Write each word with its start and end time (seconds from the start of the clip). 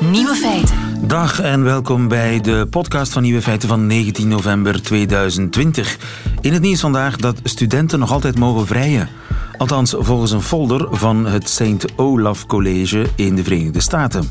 Nieuwe 0.00 0.34
feiten. 0.34 0.76
Dag 1.06 1.40
en 1.40 1.62
welkom 1.62 2.08
bij 2.08 2.40
de 2.40 2.66
podcast 2.70 3.12
van 3.12 3.22
Nieuwe 3.22 3.42
Feiten 3.42 3.68
van 3.68 3.86
19 3.86 4.28
november 4.28 4.82
2020. 4.82 5.98
In 6.40 6.52
het 6.52 6.62
nieuws 6.62 6.80
vandaag 6.80 7.16
dat 7.16 7.40
studenten 7.42 7.98
nog 7.98 8.12
altijd 8.12 8.38
mogen 8.38 8.66
vrijen. 8.66 9.08
Althans, 9.58 9.94
volgens 9.98 10.30
een 10.30 10.42
folder 10.42 10.96
van 10.96 11.26
het 11.26 11.48
St. 11.48 11.86
Olaf 11.96 12.46
College 12.46 13.06
in 13.14 13.34
de 13.36 13.42
Verenigde 13.44 13.80
Staten. 13.80 14.30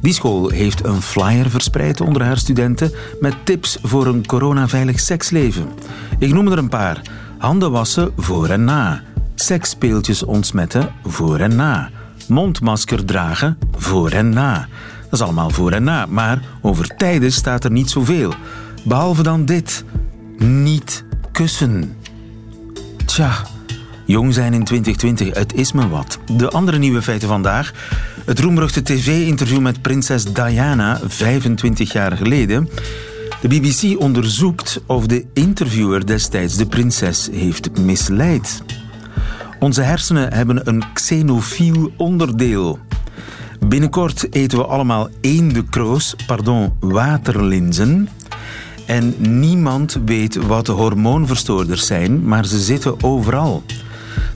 Die 0.00 0.12
school 0.12 0.48
heeft 0.48 0.84
een 0.84 1.02
flyer 1.02 1.50
verspreid 1.50 2.00
onder 2.00 2.22
haar 2.22 2.38
studenten 2.38 2.92
met 3.20 3.34
tips 3.44 3.78
voor 3.82 4.06
een 4.06 4.26
coronaveilig 4.26 5.00
seksleven. 5.00 5.68
Ik 6.18 6.32
noem 6.32 6.52
er 6.52 6.58
een 6.58 6.68
paar. 6.68 7.00
Handen 7.38 7.70
wassen 7.70 8.12
voor 8.16 8.48
en 8.48 8.64
na. 8.64 9.02
Seksspeeltjes 9.34 10.22
ontsmetten 10.22 10.92
voor 11.04 11.38
en 11.38 11.56
na. 11.56 11.90
Mondmasker 12.32 13.04
dragen 13.04 13.58
voor 13.76 14.10
en 14.10 14.28
na. 14.28 14.68
Dat 15.02 15.12
is 15.12 15.20
allemaal 15.20 15.50
voor 15.50 15.72
en 15.72 15.84
na, 15.84 16.06
maar 16.06 16.42
over 16.60 16.96
tijden 16.96 17.32
staat 17.32 17.64
er 17.64 17.70
niet 17.70 17.90
zoveel. 17.90 18.34
Behalve 18.84 19.22
dan 19.22 19.44
dit. 19.44 19.84
Niet 20.38 21.04
kussen. 21.32 21.96
Tja, 23.04 23.32
jong 24.06 24.34
zijn 24.34 24.54
in 24.54 24.64
2020, 24.64 25.38
het 25.38 25.54
is 25.54 25.72
me 25.72 25.88
wat. 25.88 26.18
De 26.36 26.50
andere 26.50 26.78
nieuwe 26.78 27.02
feiten 27.02 27.28
vandaag. 27.28 27.72
Het 28.24 28.40
roemruchte 28.40 28.82
tv-interview 28.82 29.60
met 29.60 29.82
prinses 29.82 30.24
Diana 30.24 31.00
25 31.06 31.92
jaar 31.92 32.16
geleden. 32.16 32.68
De 33.40 33.48
BBC 33.48 34.00
onderzoekt 34.00 34.80
of 34.86 35.06
de 35.06 35.24
interviewer 35.32 36.06
destijds 36.06 36.56
de 36.56 36.66
prinses 36.66 37.28
heeft 37.32 37.78
misleid. 37.78 38.62
Onze 39.62 39.82
hersenen 39.82 40.32
hebben 40.32 40.68
een 40.68 40.82
xenofiel 40.92 41.92
onderdeel. 41.96 42.78
Binnenkort 43.60 44.34
eten 44.34 44.58
we 44.58 44.64
allemaal 44.64 45.08
eendekroos, 45.20 46.14
pardon, 46.26 46.72
waterlinzen. 46.80 48.08
En 48.86 49.14
niemand 49.18 49.98
weet 50.04 50.46
wat 50.46 50.66
hormoonverstoorders 50.66 51.86
zijn, 51.86 52.24
maar 52.24 52.46
ze 52.46 52.58
zitten 52.58 53.02
overal. 53.02 53.62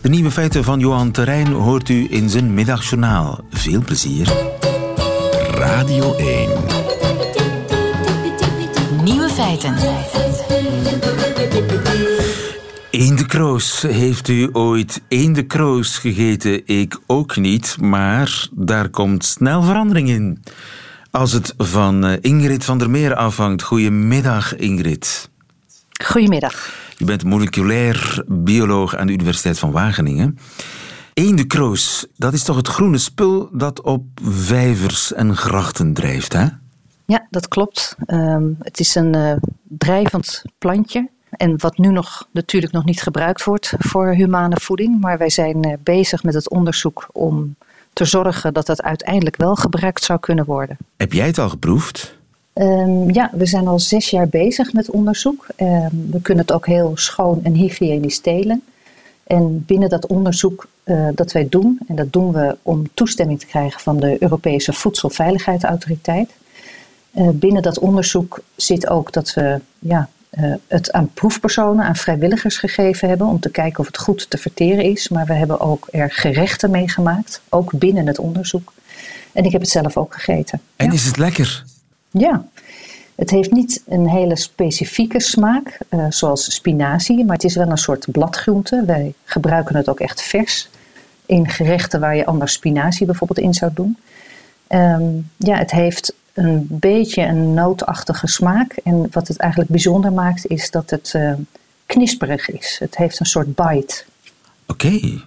De 0.00 0.08
nieuwe 0.08 0.30
feiten 0.30 0.64
van 0.64 0.78
Johan 0.78 1.10
Terrein 1.10 1.52
hoort 1.52 1.88
u 1.88 2.06
in 2.10 2.28
zijn 2.28 2.54
middagjournaal. 2.54 3.40
Veel 3.50 3.82
plezier. 3.84 4.32
Radio 5.54 6.14
1. 6.14 6.48
Nieuwe 9.02 9.28
feiten. 9.28 9.74
Eendekroos. 12.96 13.82
Heeft 13.82 14.28
u 14.28 14.48
ooit 14.52 15.02
eendekroos 15.08 15.98
gegeten? 15.98 16.66
Ik 16.66 17.00
ook 17.06 17.36
niet, 17.36 17.76
maar 17.80 18.48
daar 18.52 18.88
komt 18.88 19.24
snel 19.24 19.62
verandering 19.62 20.08
in. 20.08 20.42
Als 21.10 21.32
het 21.32 21.54
van 21.58 22.04
eh, 22.04 22.16
Ingrid 22.20 22.64
van 22.64 22.78
der 22.78 22.90
Meer 22.90 23.14
afhangt. 23.14 23.62
Goedemiddag, 23.62 24.56
Ingrid. 24.56 25.30
Goedemiddag. 26.04 26.74
U 26.98 27.04
bent 27.04 27.24
moleculair 27.24 28.24
bioloog 28.26 28.96
aan 28.96 29.06
de 29.06 29.12
Universiteit 29.12 29.58
van 29.58 29.70
Wageningen. 29.70 30.38
Eendekroos, 31.14 32.06
dat 32.16 32.32
is 32.32 32.42
toch 32.42 32.56
het 32.56 32.68
groene 32.68 32.98
spul 32.98 33.48
dat 33.52 33.82
op 33.82 34.04
vijvers 34.22 35.12
en 35.12 35.36
grachten 35.36 35.92
drijft, 35.92 36.32
hè? 36.32 36.46
Ja, 37.06 37.26
dat 37.30 37.48
klopt. 37.48 37.96
Ehm, 38.06 38.48
het 38.58 38.80
is 38.80 38.94
een 38.94 39.16
uh, 39.16 39.36
drijvend 39.68 40.42
plantje. 40.58 41.14
En 41.36 41.58
wat 41.58 41.78
nu 41.78 41.88
nog 41.88 42.28
natuurlijk 42.30 42.72
nog 42.72 42.84
niet 42.84 43.02
gebruikt 43.02 43.44
wordt 43.44 43.72
voor 43.78 44.14
humane 44.14 44.56
voeding. 44.60 45.00
Maar 45.00 45.18
wij 45.18 45.30
zijn 45.30 45.66
uh, 45.66 45.72
bezig 45.82 46.22
met 46.22 46.34
het 46.34 46.50
onderzoek 46.50 47.08
om 47.12 47.56
te 47.92 48.04
zorgen 48.04 48.54
dat 48.54 48.66
dat 48.66 48.82
uiteindelijk 48.82 49.36
wel 49.36 49.54
gebruikt 49.54 50.04
zou 50.04 50.18
kunnen 50.18 50.44
worden. 50.44 50.76
Heb 50.96 51.12
jij 51.12 51.26
het 51.26 51.38
al 51.38 51.48
geproefd? 51.48 52.16
Um, 52.54 53.10
ja, 53.10 53.30
we 53.32 53.46
zijn 53.46 53.66
al 53.66 53.78
zes 53.78 54.10
jaar 54.10 54.28
bezig 54.28 54.72
met 54.72 54.90
onderzoek. 54.90 55.46
Um, 55.56 56.08
we 56.10 56.20
kunnen 56.22 56.44
het 56.44 56.52
ook 56.52 56.66
heel 56.66 56.92
schoon 56.94 57.40
en 57.42 57.52
hygiënisch 57.52 58.18
telen. 58.18 58.62
En 59.26 59.64
binnen 59.64 59.88
dat 59.88 60.06
onderzoek 60.06 60.66
uh, 60.84 61.08
dat 61.14 61.32
wij 61.32 61.46
doen, 61.50 61.78
en 61.88 61.96
dat 61.96 62.12
doen 62.12 62.32
we 62.32 62.56
om 62.62 62.88
toestemming 62.94 63.38
te 63.40 63.46
krijgen 63.46 63.80
van 63.80 64.00
de 64.00 64.22
Europese 64.22 64.72
Voedselveiligheidsautoriteit. 64.72 66.30
Uh, 67.14 67.28
binnen 67.28 67.62
dat 67.62 67.78
onderzoek 67.78 68.38
zit 68.56 68.88
ook 68.88 69.12
dat 69.12 69.34
we 69.34 69.60
ja, 69.78 70.08
uh, 70.38 70.54
het 70.66 70.92
aan 70.92 71.10
proefpersonen, 71.14 71.84
aan 71.84 71.96
vrijwilligers 71.96 72.58
gegeven 72.58 73.08
hebben 73.08 73.26
om 73.26 73.40
te 73.40 73.50
kijken 73.50 73.78
of 73.78 73.86
het 73.86 73.98
goed 73.98 74.30
te 74.30 74.38
verteren 74.38 74.84
is. 74.84 75.08
Maar 75.08 75.26
we 75.26 75.32
hebben 75.32 75.60
ook 75.60 75.88
er 75.90 76.10
gerechten 76.10 76.70
meegemaakt, 76.70 77.40
ook 77.48 77.78
binnen 77.78 78.06
het 78.06 78.18
onderzoek. 78.18 78.72
En 79.32 79.44
ik 79.44 79.52
heb 79.52 79.60
het 79.60 79.70
zelf 79.70 79.96
ook 79.96 80.14
gegeten. 80.14 80.60
En 80.76 80.86
ja. 80.86 80.92
is 80.92 81.04
het 81.04 81.16
lekker? 81.16 81.64
Ja, 82.10 82.44
het 83.14 83.30
heeft 83.30 83.52
niet 83.52 83.82
een 83.88 84.08
hele 84.08 84.36
specifieke 84.36 85.20
smaak, 85.20 85.78
uh, 85.90 86.06
zoals 86.08 86.54
spinazie, 86.54 87.24
maar 87.24 87.34
het 87.34 87.44
is 87.44 87.56
wel 87.56 87.70
een 87.70 87.78
soort 87.78 88.06
bladgroente. 88.12 88.82
Wij 88.86 89.14
gebruiken 89.24 89.76
het 89.76 89.88
ook 89.88 90.00
echt 90.00 90.22
vers 90.22 90.68
in 91.26 91.48
gerechten 91.48 92.00
waar 92.00 92.16
je 92.16 92.26
anders 92.26 92.52
spinazie 92.52 93.06
bijvoorbeeld 93.06 93.38
in 93.38 93.54
zou 93.54 93.70
doen. 93.74 93.96
Um, 94.68 95.30
ja, 95.36 95.56
het 95.56 95.70
heeft 95.70 96.14
een 96.36 96.66
beetje 96.70 97.22
een 97.22 97.54
nootachtige 97.54 98.26
smaak. 98.26 98.72
En 98.84 99.08
wat 99.10 99.28
het 99.28 99.36
eigenlijk 99.36 99.70
bijzonder 99.70 100.12
maakt, 100.12 100.46
is 100.46 100.70
dat 100.70 100.90
het 100.90 101.12
uh, 101.16 101.32
knisperig 101.86 102.50
is. 102.50 102.76
Het 102.78 102.96
heeft 102.96 103.20
een 103.20 103.26
soort 103.26 103.54
bite. 103.54 104.04
Oké. 104.66 104.86
Okay. 104.86 105.22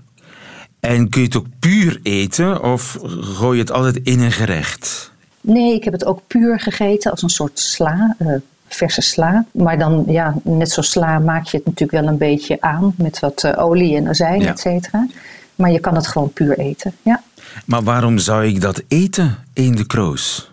En 0.79 1.09
kun 1.09 1.21
je 1.21 1.27
het 1.27 1.37
ook 1.37 1.45
puur 1.59 1.99
eten 2.03 2.63
of 2.63 2.97
gooi 3.19 3.57
je 3.57 3.63
het 3.63 3.71
altijd 3.71 3.99
in 4.03 4.19
een 4.19 4.31
gerecht? 4.31 5.11
Nee, 5.41 5.73
ik 5.73 5.83
heb 5.83 5.93
het 5.93 6.05
ook 6.05 6.21
puur 6.27 6.59
gegeten 6.59 7.11
als 7.11 7.21
een 7.21 7.29
soort 7.29 7.59
sla, 7.59 8.15
uh, 8.19 8.33
verse 8.67 9.01
sla. 9.01 9.45
Maar 9.51 9.77
dan, 9.77 10.03
ja, 10.07 10.35
net 10.43 10.71
zoals 10.71 10.91
sla 10.91 11.19
maak 11.19 11.45
je 11.45 11.57
het 11.57 11.65
natuurlijk 11.65 12.01
wel 12.01 12.11
een 12.11 12.17
beetje 12.17 12.61
aan 12.61 12.93
met 12.97 13.19
wat 13.19 13.43
uh, 13.43 13.53
olie 13.57 13.95
en 13.95 14.07
azijn, 14.07 14.41
ja. 14.41 14.49
et 14.49 14.59
cetera. 14.59 15.07
Maar 15.55 15.71
je 15.71 15.79
kan 15.79 15.95
het 15.95 16.07
gewoon 16.07 16.33
puur 16.33 16.59
eten, 16.59 16.93
ja. 17.01 17.23
Maar 17.65 17.83
waarom 17.83 18.17
zou 18.17 18.45
ik 18.45 18.61
dat 18.61 18.83
eten 18.87 19.37
in 19.53 19.75
de 19.75 19.85
kroos? 19.85 20.51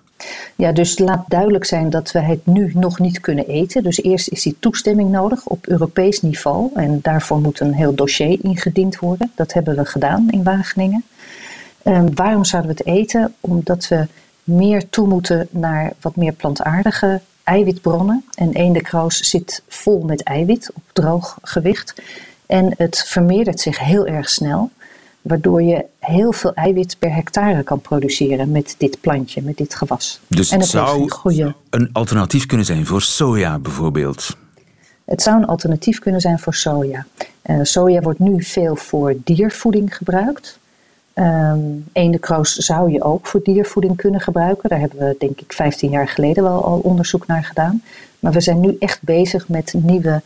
Ja, 0.57 0.73
dus 0.73 0.99
laat 0.99 1.25
duidelijk 1.29 1.65
zijn 1.65 1.91
dat 1.91 2.13
we 2.13 2.19
het 2.21 2.47
nu 2.47 2.71
nog 2.75 2.99
niet 2.99 3.21
kunnen 3.21 3.47
eten. 3.47 3.83
Dus 3.83 4.03
eerst 4.03 4.29
is 4.29 4.43
die 4.43 4.57
toestemming 4.61 5.11
nodig 5.11 5.47
op 5.47 5.67
Europees 5.67 6.23
niveau. 6.23 6.71
En 6.75 6.99
daarvoor 7.03 7.41
moet 7.41 7.61
een 7.61 7.75
heel 7.75 7.95
dossier 7.95 8.39
ingediend 8.43 8.99
worden. 8.99 9.33
Dat 9.35 9.53
hebben 9.53 9.77
we 9.77 9.85
gedaan 9.85 10.31
in 10.31 10.43
Wageningen. 10.43 11.05
Um, 11.85 12.15
waarom 12.15 12.45
zouden 12.45 12.73
we 12.73 12.77
het 12.79 12.97
eten? 12.97 13.35
Omdat 13.41 13.89
we 13.89 14.07
meer 14.45 14.89
toe 14.89 15.07
moeten 15.07 15.49
naar 15.51 15.93
wat 16.01 16.17
meer 16.17 16.33
plantaardige 16.33 17.21
eiwitbronnen. 17.43 18.25
En 18.35 18.53
eendekroos 18.53 19.21
zit 19.21 19.63
vol 19.69 20.03
met 20.03 20.23
eiwit 20.23 20.71
op 20.75 20.83
droog 20.93 21.39
gewicht. 21.43 21.95
En 22.47 22.75
het 22.77 23.05
vermeerdert 23.07 23.61
zich 23.61 23.79
heel 23.79 24.07
erg 24.07 24.29
snel 24.29 24.71
waardoor 25.27 25.63
je 25.63 25.85
heel 25.99 26.33
veel 26.33 26.55
eiwit 26.55 26.97
per 26.99 27.15
hectare 27.15 27.63
kan 27.63 27.81
produceren 27.81 28.51
met 28.51 28.75
dit 28.79 29.01
plantje, 29.01 29.43
met 29.43 29.57
dit 29.57 29.75
gewas. 29.75 30.21
Dus 30.27 30.51
het 30.51 30.67
zou 30.67 31.11
een, 31.71 31.89
alternatief 31.93 32.47
kunnen 32.47 32.67
zijn 32.67 32.87
voor 32.87 33.03
soja 33.03 33.59
bijvoorbeeld? 33.59 34.37
Het 35.05 35.23
zou 35.23 35.37
een 35.37 35.47
alternatief 35.47 35.99
kunnen 35.99 36.21
zijn 36.21 36.39
voor 36.39 36.55
soja. 36.55 37.07
Uh, 37.47 37.59
soja 37.63 38.01
wordt 38.01 38.19
nu 38.19 38.43
veel 38.43 38.77
voor 38.77 39.15
diervoeding 39.25 39.97
gebruikt. 39.97 40.59
Um, 41.15 41.85
eendekroos 41.93 42.55
zou 42.55 42.93
je 42.93 43.03
ook 43.03 43.27
voor 43.27 43.41
diervoeding 43.43 43.97
kunnen 43.97 44.21
gebruiken. 44.21 44.69
Daar 44.69 44.81
hebben 44.81 44.99
we 44.99 45.17
denk 45.19 45.41
ik 45.41 45.53
15 45.53 45.91
jaar 45.91 46.09
geleden 46.09 46.43
wel 46.43 46.65
al 46.65 46.79
onderzoek 46.79 47.27
naar 47.27 47.45
gedaan. 47.45 47.83
Maar 48.19 48.33
we 48.33 48.41
zijn 48.41 48.61
nu 48.61 48.77
echt 48.79 49.03
bezig 49.03 49.49
met 49.49 49.75
nieuwe 49.77 50.23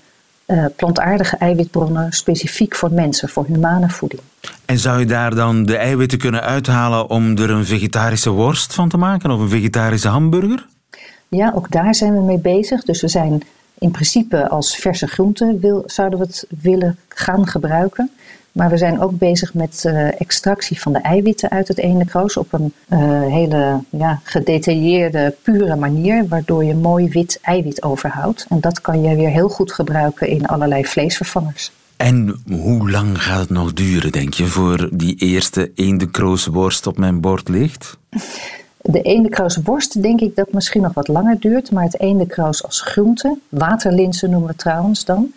uh, 0.46 0.64
plantaardige 0.76 1.36
eiwitbronnen 1.36 2.12
specifiek 2.12 2.74
voor 2.74 2.92
mensen, 2.92 3.28
voor 3.28 3.44
humane 3.46 3.88
voeding. 3.88 4.22
En 4.64 4.78
zou 4.78 4.98
je 4.98 5.06
daar 5.06 5.34
dan 5.34 5.64
de 5.64 5.76
eiwitten 5.76 6.18
kunnen 6.18 6.42
uithalen 6.42 7.08
om 7.08 7.36
er 7.36 7.50
een 7.50 7.64
vegetarische 7.66 8.30
worst 8.30 8.74
van 8.74 8.88
te 8.88 8.96
maken 8.96 9.30
of 9.30 9.40
een 9.40 9.48
vegetarische 9.48 10.08
hamburger? 10.08 10.66
Ja, 11.28 11.52
ook 11.54 11.70
daar 11.70 11.94
zijn 11.94 12.12
we 12.12 12.20
mee 12.20 12.38
bezig. 12.38 12.82
Dus 12.82 13.00
we 13.00 13.08
zijn 13.08 13.42
in 13.78 13.90
principe 13.90 14.48
als 14.48 14.76
verse 14.76 15.06
groente 15.06 15.58
wil, 15.60 15.82
zouden 15.86 16.18
we 16.18 16.24
het 16.24 16.46
willen 16.62 16.98
gaan 17.08 17.46
gebruiken. 17.46 18.10
Maar 18.52 18.70
we 18.70 18.76
zijn 18.76 19.00
ook 19.00 19.18
bezig 19.18 19.54
met 19.54 19.82
uh, 19.86 20.20
extractie 20.20 20.80
van 20.80 20.92
de 20.92 20.98
eiwitten 20.98 21.50
uit 21.50 21.68
het 21.68 21.78
eendekroos 21.78 22.36
op 22.36 22.52
een 22.52 22.72
uh, 22.88 22.98
hele 23.22 23.80
ja, 23.90 24.20
gedetailleerde, 24.22 25.34
pure 25.42 25.76
manier, 25.76 26.28
waardoor 26.28 26.64
je 26.64 26.74
mooi 26.74 27.08
wit 27.08 27.38
eiwit 27.42 27.82
overhoudt. 27.82 28.46
En 28.48 28.60
dat 28.60 28.80
kan 28.80 29.02
je 29.02 29.16
weer 29.16 29.28
heel 29.28 29.48
goed 29.48 29.72
gebruiken 29.72 30.28
in 30.28 30.46
allerlei 30.46 30.86
vleesvervangers. 30.86 31.72
En 32.00 32.42
hoe 32.48 32.90
lang 32.90 33.22
gaat 33.22 33.40
het 33.40 33.50
nog 33.50 33.72
duren, 33.72 34.12
denk 34.12 34.34
je, 34.34 34.46
voor 34.46 34.88
die 34.92 35.16
eerste 35.16 35.72
eendekroosworst 35.74 36.86
op 36.86 36.98
mijn 36.98 37.20
bord 37.20 37.48
ligt? 37.48 37.98
De 38.80 39.02
eendekroosworst 39.02 40.02
denk 40.02 40.20
ik 40.20 40.36
dat 40.36 40.52
misschien 40.52 40.82
nog 40.82 40.94
wat 40.94 41.08
langer 41.08 41.40
duurt, 41.40 41.70
maar 41.70 41.84
het 41.84 42.00
eendekroos 42.00 42.64
als 42.64 42.80
groente, 42.80 43.38
waterlinzen 43.48 44.30
noemen 44.30 44.48
we 44.48 44.56
trouwens 44.56 45.04
dan, 45.04 45.32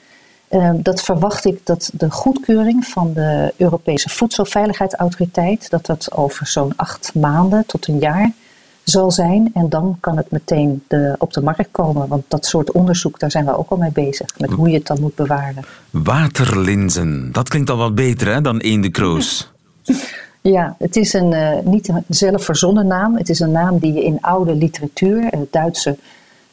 uh, 0.49 0.71
dat 0.75 1.01
verwacht 1.01 1.45
ik 1.45 1.59
dat 1.63 1.91
de 1.93 2.11
goedkeuring 2.11 2.85
van 2.85 3.13
de 3.13 3.53
Europese 3.57 4.09
Voedselveiligheidsautoriteit, 4.09 5.69
dat 5.69 5.85
dat 5.85 6.11
over 6.11 6.47
zo'n 6.47 6.73
acht 6.75 7.11
maanden 7.13 7.65
tot 7.65 7.87
een 7.87 7.99
jaar 7.99 8.31
zal 8.83 9.11
zijn. 9.11 9.51
En 9.53 9.69
dan 9.69 9.97
kan 9.99 10.17
het 10.17 10.31
meteen 10.31 10.83
de, 10.87 11.15
op 11.17 11.33
de 11.33 11.41
markt 11.41 11.67
komen. 11.71 12.07
Want 12.07 12.23
dat 12.27 12.45
soort 12.45 12.71
onderzoek, 12.71 13.19
daar 13.19 13.31
zijn 13.31 13.45
we 13.45 13.57
ook 13.57 13.69
al 13.69 13.77
mee 13.77 13.91
bezig. 13.91 14.39
Met 14.39 14.51
hoe 14.51 14.69
je 14.69 14.77
het 14.77 14.87
dan 14.87 14.99
moet 14.99 15.15
bewaren. 15.15 15.63
Waterlinzen, 15.89 17.31
dat 17.31 17.49
klinkt 17.49 17.69
al 17.69 17.77
wat 17.77 17.95
beter 17.95 18.33
hè, 18.33 18.41
dan 18.41 18.57
eendekroos. 18.59 19.51
Ja, 20.41 20.75
het 20.79 20.95
is 20.95 21.13
een, 21.13 21.31
uh, 21.31 21.59
niet 21.63 21.87
een 21.87 22.03
zelf 22.07 22.45
verzonnen 22.45 22.87
naam. 22.87 23.17
Het 23.17 23.29
is 23.29 23.39
een 23.39 23.51
naam 23.51 23.77
die 23.77 23.93
je 23.93 24.03
in 24.03 24.21
oude 24.21 24.55
literatuur, 24.55 25.33
uh, 25.33 25.41
Duitse 25.51 25.97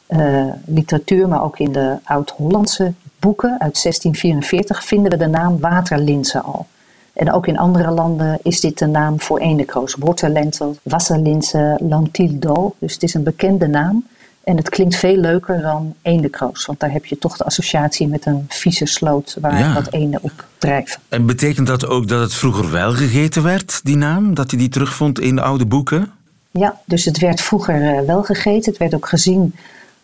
uh, 0.09 0.45
literatuur, 0.65 1.27
maar 1.27 1.43
ook 1.43 1.59
in 1.59 1.71
de 1.71 1.97
Oud-Hollandse 2.03 2.93
boeken 3.19 3.49
uit 3.49 3.81
1644 3.81 4.83
vinden 4.83 5.11
we 5.11 5.17
de 5.17 5.27
naam 5.27 5.59
waterlinzen 5.59 6.43
al. 6.43 6.67
En 7.13 7.31
ook 7.31 7.47
in 7.47 7.57
andere 7.57 7.91
landen 7.91 8.39
is 8.43 8.59
dit 8.59 8.77
de 8.77 8.85
naam 8.85 9.21
voor 9.21 9.39
eendekroos. 9.39 9.95
Waterlentel, 9.99 10.77
wasserlinzen, 10.83 11.77
lantildo. 11.87 12.75
Dus 12.79 12.93
het 12.93 13.03
is 13.03 13.13
een 13.13 13.23
bekende 13.23 13.67
naam. 13.67 14.05
En 14.43 14.57
het 14.57 14.69
klinkt 14.69 14.95
veel 14.95 15.15
leuker 15.15 15.61
dan 15.61 15.95
eendekroos. 16.01 16.65
Want 16.65 16.79
daar 16.79 16.91
heb 16.91 17.05
je 17.05 17.17
toch 17.17 17.37
de 17.37 17.43
associatie 17.43 18.07
met 18.07 18.25
een 18.25 18.45
vieze 18.47 18.85
sloot 18.85 19.37
waar 19.41 19.59
ja. 19.59 19.73
wat 19.73 19.93
eenden 19.93 20.19
op 20.23 20.45
drijven. 20.57 21.01
En 21.09 21.25
betekent 21.25 21.67
dat 21.67 21.87
ook 21.87 22.07
dat 22.07 22.21
het 22.21 22.33
vroeger 22.33 22.71
wel 22.71 22.93
gegeten 22.93 23.43
werd, 23.43 23.79
die 23.83 23.97
naam? 23.97 24.33
Dat 24.33 24.51
je 24.51 24.57
die 24.57 24.69
terugvond 24.69 25.19
in 25.19 25.35
de 25.35 25.41
oude 25.41 25.65
boeken? 25.65 26.11
Ja, 26.51 26.79
dus 26.85 27.05
het 27.05 27.19
werd 27.19 27.41
vroeger 27.41 27.81
uh, 27.81 28.01
wel 28.07 28.23
gegeten. 28.23 28.71
Het 28.71 28.77
werd 28.77 28.95
ook 28.95 29.07
gezien 29.07 29.55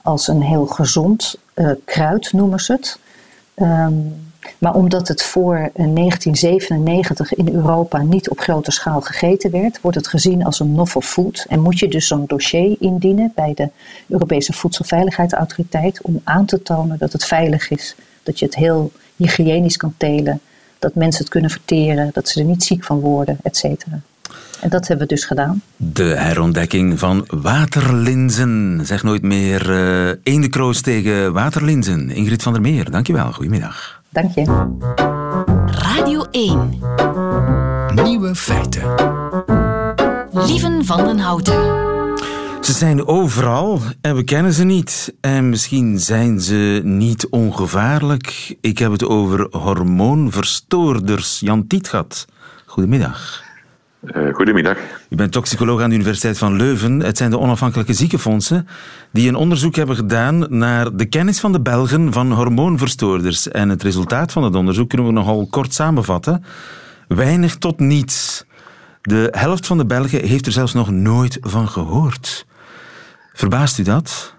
als 0.02 0.28
een 0.28 0.42
heel 0.42 0.66
gezond 0.66 1.36
uh, 1.56 1.72
kruid, 1.86 2.34
noemen 2.34 2.60
ze 2.60 2.74
het. 2.74 3.00
Um, 3.56 4.14
maar 4.58 4.74
omdat 4.74 5.08
het 5.08 5.24
voor 5.24 5.72
1997 5.74 7.34
in 7.34 7.54
Europa 7.54 8.02
niet 8.02 8.30
op 8.30 8.40
grote 8.40 8.72
schaal 8.72 9.02
gegeten 9.02 9.52
werd, 9.52 9.82
wordt 9.82 9.98
het 9.98 10.08
gezien 10.08 10.46
als 10.46 10.60
een 10.60 10.74
novel 10.74 11.02
food. 11.02 11.46
En 11.50 11.62
moet 11.62 11.80
je 11.80 11.88
dus 11.88 12.08
zo'n 12.08 12.26
dossier 12.28 12.76
indienen 12.80 13.32
bij 13.36 13.54
de 13.54 13.70
Europese 14.08 14.54
Voedselveiligheidsautoriteit 14.54 16.02
om 16.02 16.22
aan 16.24 16.46
te 16.46 16.62
tonen 16.62 16.98
dat 16.98 17.14
het 17.14 17.26
veilig 17.26 17.70
is, 17.70 17.96
dat 18.24 18.40
je 18.40 18.46
het 18.46 18.56
heel 18.56 18.92
hygiënisch 19.16 19.78
kan 19.78 19.94
telen, 19.98 20.42
dat 20.80 20.96
mensen 20.96 21.22
het 21.22 21.32
kunnen 21.32 21.50
verteren, 21.50 22.10
dat 22.14 22.30
ze 22.30 22.40
er 22.40 22.46
niet 22.46 22.64
ziek 22.64 22.84
van 22.84 23.00
worden, 23.00 23.38
et 23.44 23.58
cetera. 23.58 24.02
En 24.62 24.70
dat 24.70 24.88
hebben 24.88 25.08
we 25.08 25.14
dus 25.14 25.26
gedaan. 25.26 25.62
De 25.76 26.04
herontdekking 26.04 27.00
van 27.00 27.26
waterlinzen. 27.28 28.82
Zeg 28.84 29.04
nooit 29.04 29.22
meer 29.22 29.70
uh, 29.70 30.10
eendekroos 30.24 30.82
tegen 30.82 31.34
waterlinzen. 31.34 32.10
Ingrid 32.10 32.44
van 32.44 32.54
der 32.54 32.62
Meer, 32.62 32.92
dankjewel. 32.92 33.34
Goedemiddag. 33.34 33.97
Dank 34.10 34.32
je. 34.36 34.44
Radio 35.66 36.24
1. 36.32 36.80
Nieuwe 38.04 38.36
feiten. 38.36 38.84
Lieven 40.32 40.86
van 40.86 41.06
den 41.06 41.20
Houten. 41.20 41.86
Ze 42.62 42.74
zijn 42.74 43.08
overal 43.08 43.80
en 44.02 44.16
we 44.16 44.24
kennen 44.24 44.54
ze 44.54 44.64
niet. 44.64 45.14
En 45.22 45.50
misschien 45.50 46.00
zijn 46.00 46.42
ze 46.42 46.82
niet 46.84 47.30
ongevaarlijk. 47.30 48.58
Ik 48.62 48.78
heb 48.78 48.92
het 48.92 49.04
over 49.04 49.48
hormoonverstoorders. 49.52 51.40
Jan 51.40 51.68
Tietgat, 51.68 52.26
goedemiddag. 52.66 53.47
Uh, 54.02 54.34
goedemiddag. 54.34 54.78
U 55.10 55.16
bent 55.16 55.32
toxicoloog 55.32 55.82
aan 55.82 55.90
de 55.90 55.96
Universiteit 55.96 56.38
van 56.38 56.56
Leuven. 56.56 57.00
Het 57.00 57.18
zijn 57.18 57.30
de 57.30 57.40
onafhankelijke 57.40 57.94
ziekenfondsen 57.94 58.68
die 59.12 59.28
een 59.28 59.36
onderzoek 59.36 59.76
hebben 59.76 59.96
gedaan 59.96 60.46
naar 60.50 60.96
de 60.96 61.06
kennis 61.06 61.40
van 61.40 61.52
de 61.52 61.62
Belgen 61.62 62.14
van 62.14 62.32
hormoonverstoorders. 62.32 63.48
En 63.48 63.70
het 63.70 63.84
resultaat 63.84 64.32
van 64.32 64.44
het 64.44 64.56
onderzoek 64.56 64.90
kunnen 64.90 65.08
we 65.08 65.14
nogal 65.14 65.48
kort 65.48 65.74
samenvatten. 65.74 66.44
Weinig 67.08 67.56
tot 67.56 67.80
niets. 67.80 68.46
De 69.02 69.28
helft 69.32 69.68
van 69.68 69.78
de 69.78 69.86
Belgen 69.86 70.28
heeft 70.28 70.46
er 70.46 70.52
zelfs 70.52 70.74
nog 70.74 70.92
nooit 70.92 71.38
van 71.42 71.68
gehoord. 71.68 72.46
Verbaast 73.34 73.78
u 73.78 73.84
dat? 73.84 74.36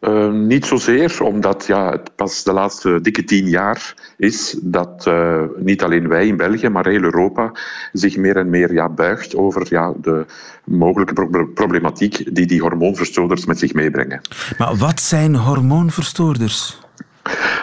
Uh, 0.00 0.30
niet 0.30 0.66
zozeer, 0.66 1.22
omdat 1.22 1.66
ja, 1.66 1.90
het 1.90 2.10
pas 2.16 2.44
de 2.44 2.52
laatste 2.52 3.00
dikke 3.00 3.24
tien 3.24 3.48
jaar 3.48 3.94
is 4.16 4.58
dat 4.62 5.04
uh, 5.08 5.42
niet 5.56 5.82
alleen 5.82 6.08
wij 6.08 6.26
in 6.26 6.36
België, 6.36 6.68
maar 6.68 6.86
heel 6.86 7.02
Europa 7.02 7.52
zich 7.92 8.16
meer 8.16 8.36
en 8.36 8.50
meer 8.50 8.72
ja, 8.72 8.88
buigt 8.88 9.36
over 9.36 9.66
ja, 9.68 9.92
de 10.00 10.26
mogelijke 10.64 11.14
pro 11.14 11.46
problematiek 11.46 12.34
die 12.34 12.46
die 12.46 12.60
hormoonverstoorders 12.60 13.46
met 13.46 13.58
zich 13.58 13.72
meebrengen. 13.72 14.20
Maar 14.58 14.76
wat 14.76 15.00
zijn 15.00 15.36
hormoonverstoorders? 15.36 16.78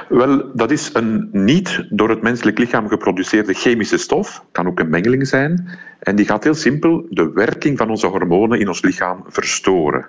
Wel, 0.09 0.51
dat 0.53 0.71
is 0.71 0.89
een 0.93 1.29
niet 1.31 1.85
door 1.89 2.09
het 2.09 2.21
menselijk 2.21 2.57
lichaam 2.57 2.87
geproduceerde 2.87 3.53
chemische 3.53 3.97
stof, 3.97 4.43
kan 4.51 4.67
ook 4.67 4.79
een 4.79 4.89
mengeling 4.89 5.27
zijn, 5.27 5.69
en 5.99 6.15
die 6.15 6.25
gaat 6.25 6.43
heel 6.43 6.53
simpel 6.53 7.05
de 7.09 7.31
werking 7.33 7.77
van 7.77 7.89
onze 7.89 8.07
hormonen 8.07 8.59
in 8.59 8.67
ons 8.67 8.81
lichaam 8.81 9.23
verstoren. 9.27 10.05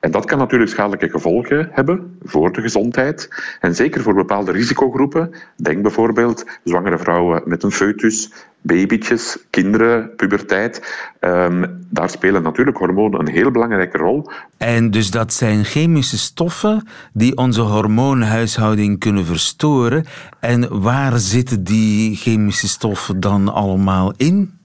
En 0.00 0.10
dat 0.10 0.24
kan 0.24 0.38
natuurlijk 0.38 0.70
schadelijke 0.70 1.08
gevolgen 1.08 1.68
hebben 1.72 2.18
voor 2.22 2.52
de 2.52 2.60
gezondheid. 2.60 3.28
En 3.60 3.74
zeker 3.74 4.02
voor 4.02 4.14
bepaalde 4.14 4.52
risicogroepen. 4.52 5.34
Denk 5.56 5.82
bijvoorbeeld 5.82 6.44
zwangere 6.64 6.98
vrouwen 6.98 7.42
met 7.44 7.62
een 7.62 7.70
foetus, 7.70 8.32
babytjes, 8.60 9.38
kinderen, 9.50 10.14
puberteit. 10.16 11.06
Um, 11.20 11.86
daar 11.90 12.10
spelen 12.10 12.42
natuurlijk 12.42 12.76
hormonen 12.76 13.20
een 13.20 13.28
heel 13.28 13.50
belangrijke 13.50 13.98
rol. 13.98 14.30
En 14.56 14.90
dus 14.90 15.10
dat 15.10 15.32
zijn 15.32 15.64
chemische 15.64 16.18
stoffen 16.18 16.88
die 17.12 17.36
onze 17.36 17.60
hormoonhuishouding 17.60 18.98
kunnen 18.98 19.24
verstoren. 19.24 20.04
En 20.40 20.80
waar 20.80 21.18
zitten 21.18 21.64
die 21.64 22.16
chemische 22.16 22.68
stoffen 22.68 23.20
dan 23.20 23.48
allemaal 23.48 24.12
in? 24.16 24.58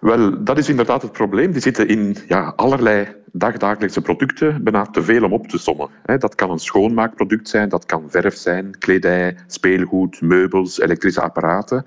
Wel, 0.00 0.44
dat 0.44 0.58
is 0.58 0.68
inderdaad 0.68 1.02
het 1.02 1.12
probleem. 1.12 1.52
Die 1.52 1.60
zitten 1.60 1.88
in 1.88 2.16
ja, 2.28 2.52
allerlei 2.56 3.20
dagdagelijkse 3.32 4.00
producten, 4.00 4.64
bijna 4.64 4.86
te 4.86 5.02
veel 5.02 5.24
om 5.24 5.32
op 5.32 5.48
te 5.48 5.58
sommen. 5.58 5.88
Dat 6.18 6.34
kan 6.34 6.50
een 6.50 6.58
schoonmaakproduct 6.58 7.48
zijn, 7.48 7.68
dat 7.68 7.86
kan 7.86 8.04
verf 8.08 8.36
zijn, 8.36 8.78
kledij, 8.78 9.36
speelgoed, 9.46 10.20
meubels, 10.20 10.80
elektrische 10.80 11.20
apparaten. 11.20 11.84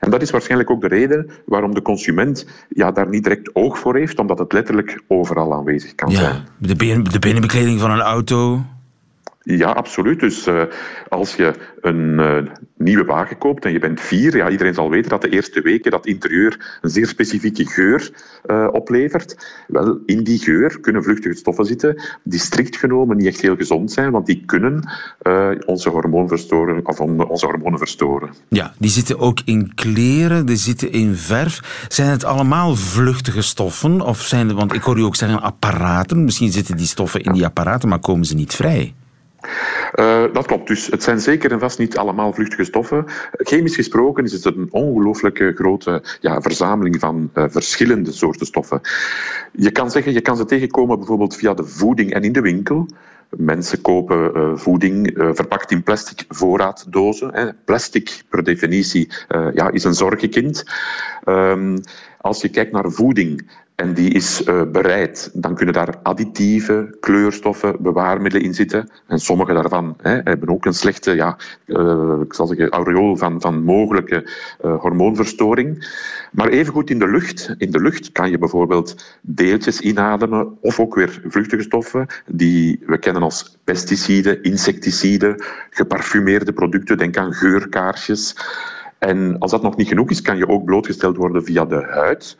En 0.00 0.10
dat 0.10 0.22
is 0.22 0.30
waarschijnlijk 0.30 0.70
ook 0.70 0.80
de 0.80 0.88
reden 0.88 1.30
waarom 1.46 1.74
de 1.74 1.82
consument 1.82 2.46
ja, 2.68 2.90
daar 2.90 3.08
niet 3.08 3.22
direct 3.22 3.54
oog 3.54 3.78
voor 3.78 3.96
heeft, 3.96 4.18
omdat 4.18 4.38
het 4.38 4.52
letterlijk 4.52 5.02
overal 5.08 5.54
aanwezig 5.54 5.94
kan 5.94 6.10
ja, 6.10 6.18
zijn. 6.18 6.46
De, 6.58 7.02
de 7.02 7.18
binnenbekleding 7.18 7.80
van 7.80 7.90
een 7.90 8.00
auto, 8.00 8.62
ja, 9.44 9.70
absoluut. 9.70 10.20
Dus 10.20 10.46
uh, 10.46 10.62
als 11.08 11.36
je 11.36 11.52
een 11.80 12.18
uh, 12.18 12.36
nieuwe 12.76 13.04
wagen 13.04 13.38
koopt 13.38 13.64
en 13.64 13.72
je 13.72 13.78
bent 13.78 14.00
vier, 14.00 14.36
ja, 14.36 14.50
iedereen 14.50 14.74
zal 14.74 14.90
weten 14.90 15.10
dat 15.10 15.22
de 15.22 15.28
eerste 15.28 15.60
weken 15.60 15.90
dat 15.90 16.06
interieur 16.06 16.78
een 16.80 16.90
zeer 16.90 17.06
specifieke 17.06 17.66
geur 17.66 18.10
uh, 18.46 18.68
oplevert. 18.72 19.62
Wel, 19.66 19.98
in 20.06 20.24
die 20.24 20.38
geur 20.38 20.80
kunnen 20.80 21.02
vluchtige 21.02 21.34
stoffen 21.34 21.64
zitten 21.64 22.02
die 22.22 22.38
strikt 22.38 22.76
genomen 22.76 23.16
niet 23.16 23.26
echt 23.26 23.40
heel 23.40 23.56
gezond 23.56 23.92
zijn, 23.92 24.10
want 24.10 24.26
die 24.26 24.42
kunnen 24.46 24.88
onze, 25.66 25.88
hormoon 25.88 26.28
verstoren, 26.28 26.86
of 26.86 27.00
onze 27.00 27.46
hormonen 27.46 27.78
verstoren. 27.78 28.30
Ja, 28.48 28.74
die 28.78 28.90
zitten 28.90 29.18
ook 29.18 29.38
in 29.44 29.74
kleren, 29.74 30.46
die 30.46 30.56
zitten 30.56 30.92
in 30.92 31.14
verf. 31.14 31.86
Zijn 31.88 32.10
het 32.10 32.24
allemaal 32.24 32.76
vluchtige 32.76 33.42
stoffen? 33.42 34.00
Of 34.00 34.20
zijn 34.20 34.48
het, 34.48 34.56
want 34.56 34.74
ik 34.74 34.82
hoor 34.82 34.98
u 34.98 35.02
ook 35.02 35.16
zeggen 35.16 35.42
apparaten. 35.42 36.24
Misschien 36.24 36.52
zitten 36.52 36.76
die 36.76 36.86
stoffen 36.86 37.20
in 37.20 37.32
die 37.32 37.44
apparaten, 37.44 37.88
maar 37.88 37.98
komen 37.98 38.24
ze 38.24 38.34
niet 38.34 38.54
vrij? 38.54 38.94
Uh, 39.94 40.24
dat 40.32 40.46
klopt. 40.46 40.68
Dus 40.68 40.86
het 40.86 41.02
zijn 41.02 41.20
zeker 41.20 41.52
en 41.52 41.58
vast 41.58 41.78
niet 41.78 41.96
allemaal 41.96 42.32
vluchtige 42.32 42.64
stoffen. 42.64 43.04
Chemisch 43.32 43.74
gesproken 43.74 44.24
is 44.24 44.32
het 44.32 44.44
een 44.44 44.68
ongelooflijke 44.70 45.52
grote 45.54 46.02
ja, 46.20 46.40
verzameling 46.40 47.00
van 47.00 47.30
uh, 47.34 47.44
verschillende 47.48 48.12
soorten 48.12 48.46
stoffen. 48.46 48.80
Je 49.52 49.70
kan 49.70 49.90
zeggen, 49.90 50.12
je 50.12 50.20
kan 50.20 50.36
ze 50.36 50.44
tegenkomen 50.44 50.98
bijvoorbeeld 50.98 51.36
via 51.36 51.54
de 51.54 51.64
voeding 51.64 52.12
en 52.12 52.22
in 52.22 52.32
de 52.32 52.40
winkel. 52.40 52.88
Mensen 53.36 53.80
kopen 53.80 54.36
uh, 54.36 54.56
voeding 54.56 55.10
verpakt 55.14 55.70
in 55.70 55.82
plastic 55.82 56.24
voorraaddozen. 56.28 57.34
Hè. 57.34 57.52
Plastic, 57.64 58.22
per 58.28 58.44
definitie, 58.44 59.12
ja, 59.54 59.70
is 59.70 59.84
een 59.84 59.94
zorgenkind. 59.94 60.64
Um, 61.28 61.80
als 62.20 62.40
je 62.40 62.48
kijkt 62.48 62.72
naar 62.72 62.90
voeding, 62.90 63.50
en 63.74 63.94
die 63.94 64.10
is 64.10 64.46
uh, 64.46 64.62
bereid, 64.72 65.30
dan 65.32 65.54
kunnen 65.54 65.74
daar 65.74 65.94
additieven, 66.02 66.96
kleurstoffen, 67.00 67.76
bewaarmiddelen 67.82 68.46
in 68.46 68.54
zitten. 68.54 68.90
En 69.06 69.18
sommige 69.18 69.52
daarvan 69.52 69.96
hè, 70.02 70.20
hebben 70.24 70.48
ook 70.48 70.64
een 70.64 70.74
slechte 70.74 71.14
ja, 71.14 71.38
uh, 71.66 72.20
ik 72.24 72.34
zal 72.34 72.46
zeggen, 72.46 72.70
aureool 72.70 73.16
van, 73.16 73.40
van 73.40 73.62
mogelijke 73.62 74.30
uh, 74.64 74.80
hormoonverstoring. 74.80 75.88
Maar 76.32 76.48
evengoed 76.48 76.90
in 76.90 76.98
de 76.98 77.08
lucht. 77.08 77.54
In 77.58 77.70
de 77.70 77.80
lucht 77.80 78.12
kan 78.12 78.30
je 78.30 78.38
bijvoorbeeld 78.38 79.18
deeltjes 79.20 79.80
inademen 79.80 80.56
of 80.60 80.80
ook 80.80 80.94
weer 80.94 81.22
vluchtige 81.28 81.62
stoffen 81.62 82.06
die 82.26 82.82
we 82.86 82.98
kennen 82.98 83.22
als 83.22 83.58
pesticiden, 83.64 84.42
insecticiden, 84.42 85.44
geparfumeerde 85.70 86.52
producten. 86.52 86.98
Denk 86.98 87.16
aan 87.16 87.32
geurkaarsjes. 87.32 88.36
En 88.98 89.38
als 89.38 89.50
dat 89.50 89.62
nog 89.62 89.76
niet 89.76 89.88
genoeg 89.88 90.10
is, 90.10 90.22
kan 90.22 90.36
je 90.36 90.48
ook 90.48 90.64
blootgesteld 90.64 91.16
worden 91.16 91.44
via 91.44 91.64
de 91.64 91.86
huid. 91.90 92.36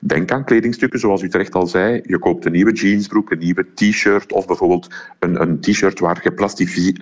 Denk 0.00 0.30
aan 0.30 0.44
kledingstukken, 0.44 1.00
zoals 1.00 1.22
u 1.22 1.28
terecht 1.28 1.54
al 1.54 1.66
zei. 1.66 2.00
Je 2.06 2.18
koopt 2.18 2.44
een 2.44 2.52
nieuwe 2.52 2.72
jeansbroek, 2.72 3.30
een 3.30 3.38
nieuwe 3.38 3.66
t-shirt 3.74 4.32
of 4.32 4.46
bijvoorbeeld 4.46 4.94
een, 5.18 5.40
een 5.40 5.60
t-shirt 5.60 5.98
waar 5.98 6.20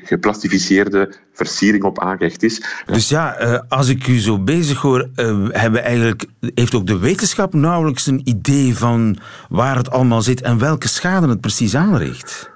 geplastificeerde 0.03 1.15
versiering 1.33 1.85
op 1.85 2.01
aangehecht 2.01 2.43
is. 2.43 2.63
Dus 2.87 3.09
ja, 3.09 3.35
eh, 3.35 3.61
als 3.69 3.89
ik 3.89 4.07
u 4.07 4.19
zo 4.19 4.39
bezig 4.39 4.81
hoor, 4.81 5.09
uh, 5.17 5.49
hebben 5.51 5.85
eigenlijk, 5.85 6.25
heeft 6.41 6.75
ook 6.75 6.87
de 6.87 6.99
wetenschap 6.99 7.55
nauwelijks 7.55 8.07
een 8.07 8.21
idee 8.25 8.77
van 8.77 9.19
waar 9.49 9.77
het 9.77 9.91
allemaal 9.91 10.23
zit 10.23 10.43
en 10.43 10.59
welke 10.59 10.89
schade 10.89 11.29
het 11.29 11.41
precies 11.41 11.77
aanricht? 11.77 12.55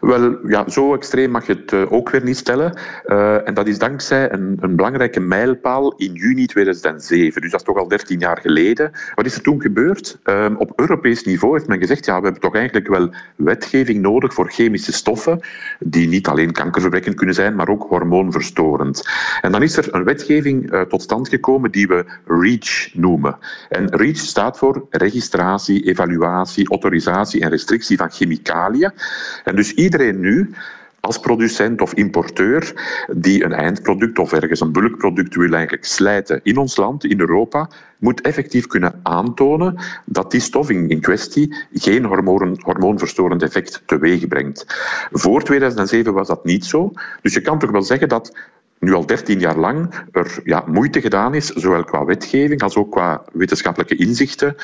Wel, 0.00 0.48
ja, 0.48 0.68
zo 0.68 0.94
extreem 0.94 1.30
mag 1.30 1.46
je 1.46 1.52
het 1.52 1.72
uh, 1.72 1.92
ook 1.92 2.10
weer 2.10 2.22
niet 2.22 2.36
stellen. 2.36 2.78
Uh, 3.06 3.48
en 3.48 3.54
dat 3.54 3.66
is 3.66 3.78
dankzij 3.78 4.32
een, 4.32 4.56
een, 4.60 4.76
belangrijke 4.76 5.20
mijlpaal 5.20 5.94
in 5.96 6.12
juni 6.12 6.46
2007. 6.46 7.40
Dus 7.42 7.50
dat 7.50 7.60
is 7.60 7.66
toch 7.66 7.76
al 7.76 7.88
13 7.88 8.18
jaar 8.18 8.38
geleden. 8.40 8.92
Wat 9.14 9.26
is 9.26 9.34
er 9.34 9.42
toen 9.42 9.60
gebeurd? 9.60 10.18
Uh, 10.24 10.46
op 10.58 10.72
Europees 10.76 11.24
niveau 11.24 11.52
heeft 11.52 11.66
men 11.66 11.78
gezegd, 11.78 12.04
ja, 12.04 12.16
we 12.16 12.24
hebben 12.24 12.40
toch 12.40 12.54
eigenlijk 12.54 12.88
wel 12.88 13.10
wetgeving 13.36 14.00
nodig 14.00 14.34
voor 14.34 14.50
chemische 14.50 14.92
stoffen, 14.92 15.40
die 15.78 16.08
niet 16.08 16.26
alleen 16.26 16.52
kankerverwekkend 16.52 17.14
kunnen 17.14 17.34
zijn, 17.34 17.54
maar 17.54 17.68
ook 17.68 17.82
hormoonverstorend. 17.88 19.08
En 19.40 19.52
dan 19.52 19.62
is 19.62 19.76
er 19.76 19.94
een 19.94 20.04
wetgeving 20.04 20.84
tot 20.88 21.02
stand 21.02 21.28
gekomen 21.28 21.70
die 21.70 21.86
we 21.86 22.04
REACH 22.26 22.90
noemen. 22.94 23.38
En 23.68 23.96
REACH 23.96 24.18
staat 24.18 24.58
voor 24.58 24.86
registratie, 24.90 25.82
evaluatie, 25.82 26.68
autorisatie 26.68 27.40
en 27.40 27.50
restrictie 27.50 27.96
van 27.96 28.10
chemicaliën. 28.10 28.92
En 29.44 29.56
dus 29.56 29.74
iedereen 29.74 30.20
nu 30.20 30.50
als 31.02 31.18
producent 31.18 31.80
of 31.80 31.94
importeur 31.94 32.72
die 33.12 33.44
een 33.44 33.52
eindproduct 33.52 34.18
of 34.18 34.32
ergens 34.32 34.60
een 34.60 34.72
bulkproduct 34.72 35.34
wil 35.34 35.52
eigenlijk 35.52 35.84
slijten 35.84 36.40
in 36.42 36.56
ons 36.56 36.76
land, 36.76 37.04
in 37.04 37.20
Europa, 37.20 37.70
moet 37.98 38.20
effectief 38.20 38.66
kunnen 38.66 39.00
aantonen 39.02 39.78
dat 40.04 40.30
die 40.30 40.40
stof 40.40 40.70
in 40.70 41.00
kwestie 41.00 41.54
geen 41.72 42.04
hormoon, 42.04 42.60
hormoonverstorend 42.64 43.42
effect 43.42 43.82
teweeg 43.86 44.28
brengt. 44.28 44.64
Voor 45.10 45.42
2007 45.42 46.12
was 46.12 46.28
dat 46.28 46.44
niet 46.44 46.64
zo. 46.64 46.92
Dus 47.22 47.34
je 47.34 47.40
kan 47.40 47.58
toch 47.58 47.70
wel 47.70 47.82
zeggen 47.82 48.08
dat 48.08 48.36
nu 48.82 48.94
al 48.94 49.06
13 49.06 49.40
jaar 49.40 49.58
lang 49.58 49.94
er 50.12 50.40
ja, 50.44 50.64
moeite 50.66 51.00
gedaan 51.00 51.34
is, 51.34 51.46
zowel 51.46 51.84
qua 51.84 52.04
wetgeving 52.04 52.62
als 52.62 52.76
ook 52.76 52.90
qua 52.90 53.22
wetenschappelijke 53.32 53.96
inzichten, 53.96 54.56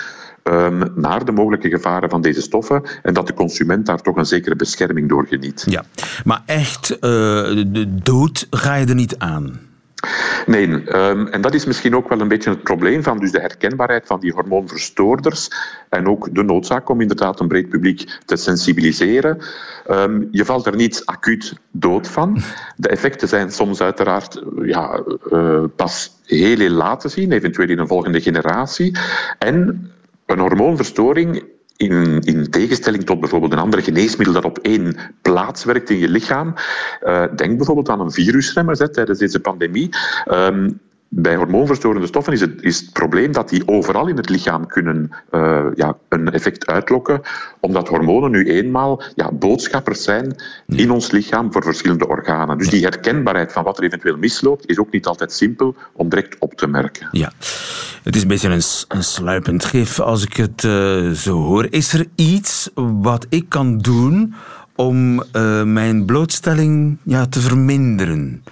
um, 0.43 0.83
naar 0.95 1.25
de 1.25 1.33
mogelijke 1.33 1.69
gevaren 1.69 2.11
van 2.11 2.21
deze 2.21 2.41
stoffen 2.41 2.83
en 3.03 3.15
dat 3.15 3.27
de 3.27 3.35
consument 3.35 3.87
daar 3.87 4.03
toch 4.03 4.17
een 4.17 4.27
zekere 4.27 4.57
bescherming 4.57 5.09
door 5.09 5.27
geniet. 5.27 5.65
Ja, 5.69 5.85
maar 6.25 6.43
echt 6.47 6.91
uh, 6.91 7.01
de 7.01 7.95
dood 8.03 8.47
ga 8.51 8.75
je 8.75 8.87
er 8.87 8.95
niet 8.95 9.19
aan? 9.19 9.68
Nee, 10.47 10.69
um, 10.69 11.27
en 11.27 11.41
dat 11.41 11.55
is 11.55 11.65
misschien 11.65 11.97
ook 11.97 12.09
wel 12.09 12.21
een 12.21 12.29
beetje 12.29 12.51
het 12.51 12.63
probleem 12.63 13.03
van 13.03 13.19
dus 13.19 13.31
de 13.31 13.41
herkenbaarheid 13.41 14.07
van 14.07 14.21
die 14.21 14.33
hormoonverstoorders 14.33 15.49
en 15.89 16.09
ook 16.09 16.35
de 16.35 16.43
noodzaak 16.43 16.89
om 16.89 17.01
inderdaad 17.01 17.41
een 17.41 17.49
breed 17.49 17.69
publiek 17.69 18.19
te 18.25 18.37
sensibiliseren. 18.37 19.39
Um, 19.91 20.29
je 20.31 20.45
valt 20.45 20.67
er 20.67 20.77
niet 20.77 21.03
acuut 21.05 21.55
dood 21.71 22.09
van. 22.09 22.43
De 22.77 22.89
effecten 22.89 23.29
zijn 23.29 23.51
soms 23.51 23.81
uiteraard 23.81 24.43
ja, 24.63 25.03
uh, 25.31 25.65
pas 25.77 26.11
heel, 26.25 26.59
heel 26.59 26.71
laat 26.71 27.01
te 27.01 27.09
zien, 27.09 27.33
eventueel 27.33 27.69
in 27.69 27.79
een 27.79 27.89
volgende 27.89 28.21
generatie. 28.21 28.97
En 29.39 29.91
een 30.27 30.39
hormoonverstoring 30.39 31.45
in, 31.79 32.21
in, 32.21 32.51
tegenstelling 32.51 33.05
tot 33.05 33.21
bijvoorbeeld 33.21 33.53
een 33.53 33.59
ander 33.59 33.83
geneesmiddel 33.83 34.35
dat 34.35 34.45
op 34.45 34.59
één 34.59 34.97
plaats 35.23 35.65
werkt 35.65 35.91
in 35.91 35.99
je 35.99 36.09
lichaam. 36.09 36.55
Uh, 37.03 37.25
denk 37.37 37.57
bijvoorbeeld 37.57 37.89
aan 37.89 38.01
een 38.01 38.13
virusremmer 38.13 38.91
tijdens 38.91 39.19
deze 39.19 39.41
pandemie. 39.41 39.89
Um, 40.31 40.81
bij 41.09 41.37
hormoonverstorende 41.37 42.07
stoffen 42.07 42.33
is 42.33 42.41
het, 42.41 42.63
is 42.63 42.81
het 42.81 42.93
probleem 42.93 43.33
dat 43.33 43.49
die 43.49 43.69
overal 43.69 44.07
in 44.07 44.17
het 44.17 44.29
lichaam 44.29 44.67
kunnen 44.67 45.11
uh, 45.31 45.65
ja, 45.75 45.97
een 46.09 46.33
effect 46.33 46.67
uitlokken, 46.67 47.21
omdat 47.61 47.89
hormonen 47.89 48.31
nu 48.31 48.51
eenmaal 48.51 49.03
ja, 49.15 49.33
boodschappers 49.33 50.03
zijn 50.03 50.37
in 50.67 50.91
ons 50.91 51.11
lichaam 51.11 51.53
voor 51.53 51.63
verschillende 51.63 52.09
organen. 52.09 52.59
Dus 52.59 52.69
die 52.69 52.83
herkenbaarheid 52.83 53.53
van 53.53 53.65
wat 53.65 53.79
er 53.79 53.85
eventueel 53.85 54.17
misloopt, 54.17 54.69
is 54.69 54.79
ook 54.79 54.91
niet 54.91 55.07
altijd 55.07 55.33
simpel 55.33 55.75
om 55.93 56.09
direct 56.09 56.37
op 56.39 56.55
te 56.55 56.67
merken. 56.67 57.09
Ja, 57.13 57.33
het 58.03 58.17
is 58.17 58.23
een 58.23 58.29
beetje 58.29 58.49
een, 58.49 58.63
een 58.89 59.05
sluipend 59.05 59.65
gif 59.65 60.01
als 60.01 60.25
ik 60.25 60.37
het 60.37 60.63
uh, 60.63 61.11
zo 61.11 61.43
hoor. 61.43 61.67
Is 61.71 61.93
er 61.93 62.07
iets 62.15 62.71
wat 62.75 63.27
ik 63.29 63.49
kan 63.49 63.79
doen 63.79 64.35
om 64.79 65.23
uh, 65.33 65.63
mijn 65.63 66.05
blootstelling 66.05 66.97
ja, 67.03 67.27
te 67.27 67.41
verminderen. 67.41 68.43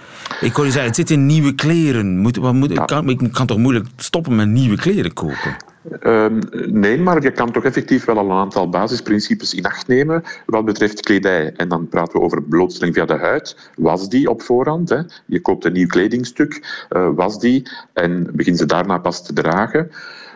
Ik 0.41 0.53
hoor 0.53 0.65
je 0.65 0.71
zeggen, 0.71 0.91
het 0.91 0.97
zit 0.97 1.11
in 1.11 1.27
nieuwe 1.27 1.55
kleren. 1.55 2.19
Moet, 2.19 2.37
wat 2.37 2.55
moet, 2.55 2.73
ja. 2.73 2.85
kan, 2.85 3.09
ik 3.09 3.33
kan 3.33 3.47
toch 3.47 3.59
moeilijk 3.59 3.87
stoppen 3.97 4.37
met 4.37 4.49
nieuwe 4.49 4.77
kleren 4.77 5.13
kopen? 5.13 5.57
Uh, 6.03 6.27
nee, 6.67 6.99
maar 6.99 7.23
je 7.23 7.31
kan 7.31 7.53
toch 7.53 7.65
effectief 7.65 8.05
wel 8.05 8.19
al 8.19 8.25
een 8.25 8.37
aantal 8.37 8.69
basisprincipes 8.69 9.55
in 9.55 9.65
acht 9.65 9.87
nemen 9.87 10.23
wat 10.47 10.65
betreft 10.65 11.01
kledij. 11.01 11.53
En 11.57 11.69
dan 11.69 11.89
praten 11.89 12.13
we 12.13 12.25
over 12.25 12.43
blootstelling 12.43 12.95
via 12.95 13.05
de 13.05 13.19
huid. 13.19 13.71
Was 13.77 14.09
die 14.09 14.31
op 14.31 14.43
voorhand? 14.43 14.89
Hè? 14.89 15.01
Je 15.27 15.41
koopt 15.41 15.65
een 15.65 15.73
nieuw 15.73 15.87
kledingstuk, 15.87 16.85
uh, 16.91 17.09
was 17.15 17.39
die 17.41 17.71
en 17.93 18.29
begin 18.33 18.57
ze 18.57 18.67
daarna 18.67 18.99
pas 18.99 19.27
te 19.27 19.33
dragen. 19.33 19.91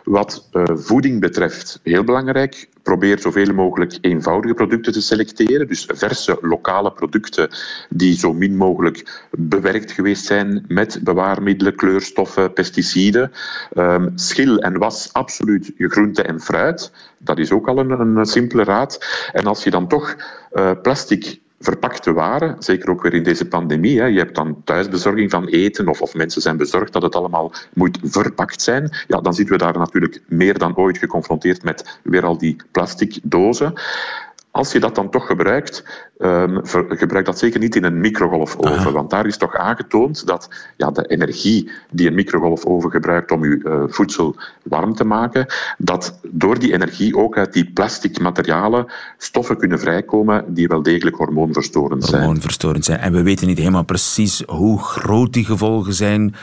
Wat 0.04 0.48
uh, 0.52 0.64
voeding 0.74 1.20
betreft, 1.20 1.80
heel 1.82 2.04
belangrijk, 2.04 2.68
probeer 2.82 3.18
zoveel 3.18 3.54
mogelijk 3.54 3.98
eenvoudige 4.00 4.54
producten 4.54 4.92
te 4.92 5.00
selecteren. 5.00 5.68
Dus 5.68 5.86
verse, 5.94 6.38
lokale 6.40 6.92
producten 6.92 7.48
die 7.88 8.18
zo 8.18 8.32
min 8.32 8.56
mogelijk 8.56 9.26
bewerkt 9.30 9.92
geweest 9.92 10.24
zijn 10.24 10.64
met 10.68 11.00
bewaarmiddelen, 11.02 11.74
kleurstoffen, 11.74 12.52
pesticiden. 12.52 13.32
Um, 13.76 14.12
schil 14.14 14.58
en 14.58 14.78
was 14.78 15.12
absoluut 15.12 15.72
je 15.76 15.88
groente 15.88 16.22
en 16.22 16.40
fruit. 16.40 16.92
Dat 17.18 17.38
is 17.38 17.50
ook 17.50 17.68
al 17.68 17.78
een, 17.78 18.16
een 18.16 18.26
simpele 18.26 18.64
raad. 18.64 19.04
En 19.32 19.44
als 19.44 19.64
je 19.64 19.70
dan 19.70 19.88
toch 19.88 20.16
uh, 20.52 20.70
plastic 20.82 21.40
verpakte 21.60 22.12
waren, 22.12 22.56
zeker 22.58 22.90
ook 22.90 23.02
weer 23.02 23.14
in 23.14 23.22
deze 23.22 23.48
pandemie. 23.48 24.00
Hè. 24.00 24.06
Je 24.06 24.18
hebt 24.18 24.34
dan 24.34 24.62
thuisbezorging 24.64 25.30
van 25.30 25.46
eten 25.46 25.88
of, 25.88 26.02
of 26.02 26.14
mensen 26.14 26.42
zijn 26.42 26.56
bezorgd 26.56 26.92
dat 26.92 27.02
het 27.02 27.14
allemaal 27.14 27.52
moet 27.74 27.98
verpakt 28.02 28.62
zijn. 28.62 28.96
Ja, 29.06 29.20
dan 29.20 29.34
zitten 29.34 29.54
we 29.54 29.64
daar 29.64 29.78
natuurlijk 29.78 30.22
meer 30.28 30.58
dan 30.58 30.76
ooit 30.76 30.98
geconfronteerd 30.98 31.62
met 31.62 31.98
weer 32.02 32.24
al 32.24 32.38
die 32.38 32.56
plastic 32.72 33.18
dozen. 33.22 33.72
Als 34.52 34.72
je 34.72 34.80
dat 34.80 34.94
dan 34.94 35.10
toch 35.10 35.26
gebruikt, 35.26 35.84
um, 36.18 36.60
gebruik 36.88 37.26
dat 37.26 37.38
zeker 37.38 37.60
niet 37.60 37.76
in 37.76 37.84
een 37.84 38.00
microgolfoven. 38.00 38.78
Aha. 38.78 38.92
Want 38.92 39.10
daar 39.10 39.26
is 39.26 39.36
toch 39.36 39.56
aangetoond 39.56 40.26
dat 40.26 40.48
ja, 40.76 40.90
de 40.90 41.06
energie 41.06 41.70
die 41.90 42.08
een 42.08 42.14
microgolfoven 42.14 42.90
gebruikt 42.90 43.30
om 43.30 43.44
je 43.44 43.60
uh, 43.64 43.82
voedsel 43.86 44.36
warm 44.62 44.94
te 44.94 45.04
maken, 45.04 45.46
dat 45.78 46.18
door 46.30 46.58
die 46.58 46.72
energie 46.72 47.16
ook 47.16 47.36
uit 47.36 47.52
die 47.52 47.70
plastic 47.72 48.20
materialen 48.20 48.86
stoffen 49.18 49.56
kunnen 49.56 49.78
vrijkomen 49.78 50.54
die 50.54 50.68
wel 50.68 50.82
degelijk 50.82 51.16
hormoonverstorend 51.16 52.04
zijn. 52.04 52.22
Hormoonverstorend 52.22 52.84
zijn. 52.84 52.98
En 52.98 53.12
we 53.12 53.22
weten 53.22 53.46
niet 53.46 53.58
helemaal 53.58 53.84
precies 53.84 54.42
hoe 54.46 54.78
groot 54.82 55.32
die 55.32 55.44
gevolgen 55.44 55.94
zijn. 55.94 56.34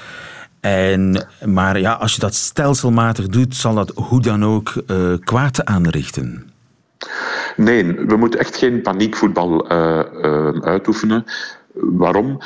En, 0.60 1.28
maar 1.46 1.80
ja, 1.80 1.94
als 1.94 2.14
je 2.14 2.20
dat 2.20 2.36
stelselmatig 2.36 3.28
doet, 3.28 3.56
zal 3.56 3.74
dat 3.74 3.92
hoe 3.96 4.22
dan 4.22 4.46
ook 4.46 4.74
uh, 4.88 5.14
kwaad 5.24 5.66
aanrichten. 5.66 6.52
Nee, 7.58 7.94
we 7.94 8.16
moeten 8.16 8.40
echt 8.40 8.58
geen 8.58 8.82
paniekvoetbal 8.82 9.72
uh, 9.72 10.00
uh, 10.22 10.50
uitoefenen. 10.62 11.26
Waarom? 11.74 12.38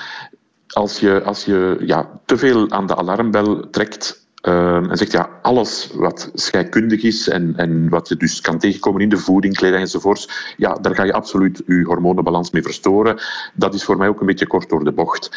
Als 0.68 1.00
je, 1.00 1.24
als 1.24 1.46
je 1.46 1.78
ja, 1.80 2.20
te 2.26 2.38
veel 2.38 2.70
aan 2.70 2.88
de 2.88 2.96
alarmbel 2.96 3.70
trekt 3.70 4.26
uh, 4.48 4.90
en 4.90 4.98
zegt 4.98 5.12
ja, 5.12 5.30
alles 5.42 5.92
wat 5.94 6.32
scheikundig 6.34 7.04
is 7.04 7.30
en, 7.30 7.54
en 7.56 7.90
wat 7.90 8.08
je 8.08 8.18
dus 8.18 8.42
kan 8.42 8.60
tegenkomen 8.60 9.02
in 9.02 9.10
de 9.10 9.18
voeding, 9.18 9.56
kleding 9.56 9.82
enzovoorts, 9.82 10.54
ja, 10.58 10.74
daar 10.74 10.96
ga 10.96 11.04
je 11.04 11.14
absoluut 11.14 11.64
je 11.68 11.84
hormonenbalans 11.84 12.52
mee 12.52 12.64
verstoren. 12.64 13.22
Dat 13.54 13.74
is 13.74 13.84
voor 13.84 13.98
mij 13.98 14.08
ook 14.08 14.20
een 14.20 14.26
beetje 14.26 14.48
kort 14.48 14.70
door 14.70 14.84
de 14.84 14.92
bocht. 14.92 15.30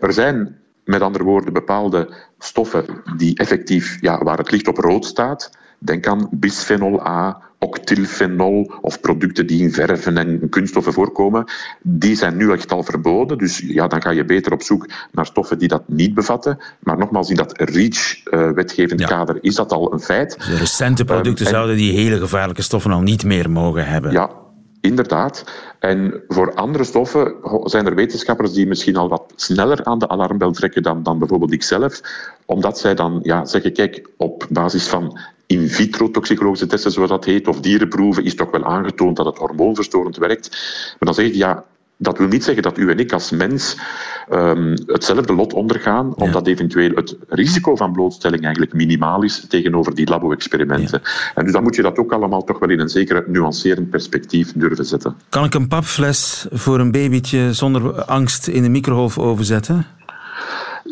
Er 0.00 0.12
zijn 0.12 0.58
met 0.84 1.00
andere 1.00 1.24
woorden 1.24 1.52
bepaalde 1.52 2.08
stoffen 2.38 2.84
die 3.16 3.38
effectief, 3.38 4.00
ja, 4.00 4.24
waar 4.24 4.38
het 4.38 4.50
licht 4.50 4.68
op 4.68 4.78
rood 4.78 5.04
staat, 5.04 5.50
Denk 5.84 6.06
aan 6.06 6.28
bisphenol 6.30 7.06
A, 7.06 7.42
octylfenol 7.62 8.70
of 8.80 9.00
producten 9.00 9.46
die 9.46 9.62
in 9.62 9.72
verven 9.72 10.16
en 10.16 10.48
kunststoffen 10.48 10.92
voorkomen. 10.92 11.44
Die 11.82 12.16
zijn 12.16 12.36
nu 12.36 12.52
echt 12.52 12.72
al 12.72 12.82
verboden. 12.82 13.38
Dus 13.38 13.58
ja, 13.58 13.86
dan 13.86 14.02
ga 14.02 14.10
je 14.10 14.24
beter 14.24 14.52
op 14.52 14.62
zoek 14.62 14.88
naar 15.12 15.26
stoffen 15.26 15.58
die 15.58 15.68
dat 15.68 15.82
niet 15.86 16.14
bevatten. 16.14 16.58
Maar 16.80 16.98
nogmaals, 16.98 17.30
in 17.30 17.36
dat 17.36 17.58
REACH-wetgevend 17.58 19.00
ja. 19.00 19.06
kader 19.06 19.38
is 19.40 19.54
dat 19.54 19.72
al 19.72 19.92
een 19.92 20.00
feit. 20.00 20.36
De 20.46 20.56
recente 20.56 21.04
producten 21.04 21.46
um, 21.46 21.52
en, 21.52 21.58
zouden 21.58 21.76
die 21.76 21.92
hele 21.92 22.18
gevaarlijke 22.18 22.62
stoffen 22.62 22.90
al 22.90 23.00
niet 23.00 23.24
meer 23.24 23.50
mogen 23.50 23.86
hebben. 23.86 24.12
Ja, 24.12 24.30
Inderdaad. 24.82 25.44
En 25.78 26.22
voor 26.28 26.54
andere 26.54 26.84
stoffen 26.84 27.34
zijn 27.64 27.86
er 27.86 27.94
wetenschappers 27.94 28.52
die 28.52 28.66
misschien 28.66 28.96
al 28.96 29.08
wat 29.08 29.32
sneller 29.36 29.84
aan 29.84 29.98
de 29.98 30.08
alarmbel 30.08 30.52
trekken 30.52 30.82
dan, 30.82 31.02
dan 31.02 31.18
bijvoorbeeld 31.18 31.52
ikzelf, 31.52 32.00
omdat 32.46 32.78
zij 32.78 32.94
dan 32.94 33.18
ja, 33.22 33.44
zeggen, 33.44 33.72
kijk, 33.72 34.08
op 34.16 34.46
basis 34.50 34.88
van 34.88 35.18
in 35.46 35.68
vitro 35.68 36.10
toxicologische 36.10 36.66
testen, 36.66 36.92
zoals 36.92 37.10
dat 37.10 37.24
heet, 37.24 37.48
of 37.48 37.60
dierenproeven, 37.60 38.24
is 38.24 38.34
toch 38.34 38.50
wel 38.50 38.64
aangetoond 38.64 39.16
dat 39.16 39.26
het 39.26 39.38
hormoonverstorend 39.38 40.16
werkt. 40.16 40.50
Maar 40.50 40.96
dan 40.98 41.14
zeg 41.14 41.26
ik, 41.26 41.34
ja, 41.34 41.64
Dat 42.02 42.18
wil 42.18 42.26
niet 42.28 42.44
zeggen 42.44 42.62
dat 42.62 42.78
u 42.78 42.90
en 42.90 42.98
ik 42.98 43.12
als 43.12 43.30
mens 43.30 43.76
um, 44.32 44.74
hetzelfde 44.86 45.34
lot 45.34 45.52
ondergaan, 45.52 46.14
omdat 46.14 46.46
eventueel 46.46 46.94
het 46.94 47.16
risico 47.28 47.76
van 47.76 47.92
blootstelling 47.92 48.42
eigenlijk 48.42 48.72
minimaal 48.74 49.22
is 49.22 49.46
tegenover 49.48 49.94
die 49.94 50.08
labo-experimenten. 50.08 51.02
En 51.34 51.44
dus 51.44 51.52
dan 51.52 51.62
moet 51.62 51.76
je 51.76 51.82
dat 51.82 51.98
ook 51.98 52.12
allemaal 52.12 52.44
toch 52.44 52.58
wel 52.58 52.70
in 52.70 52.80
een 52.80 52.88
zekere 52.88 53.24
nuancerend 53.26 53.90
perspectief 53.90 54.52
durven 54.52 54.84
zetten. 54.84 55.16
Kan 55.28 55.44
ik 55.44 55.54
een 55.54 55.68
papfles 55.68 56.46
voor 56.50 56.80
een 56.80 56.90
babytje 56.90 57.52
zonder 57.52 58.04
angst 58.04 58.46
in 58.46 58.62
de 58.62 58.68
microgolfoven 58.68 59.44
zetten? 59.44 59.86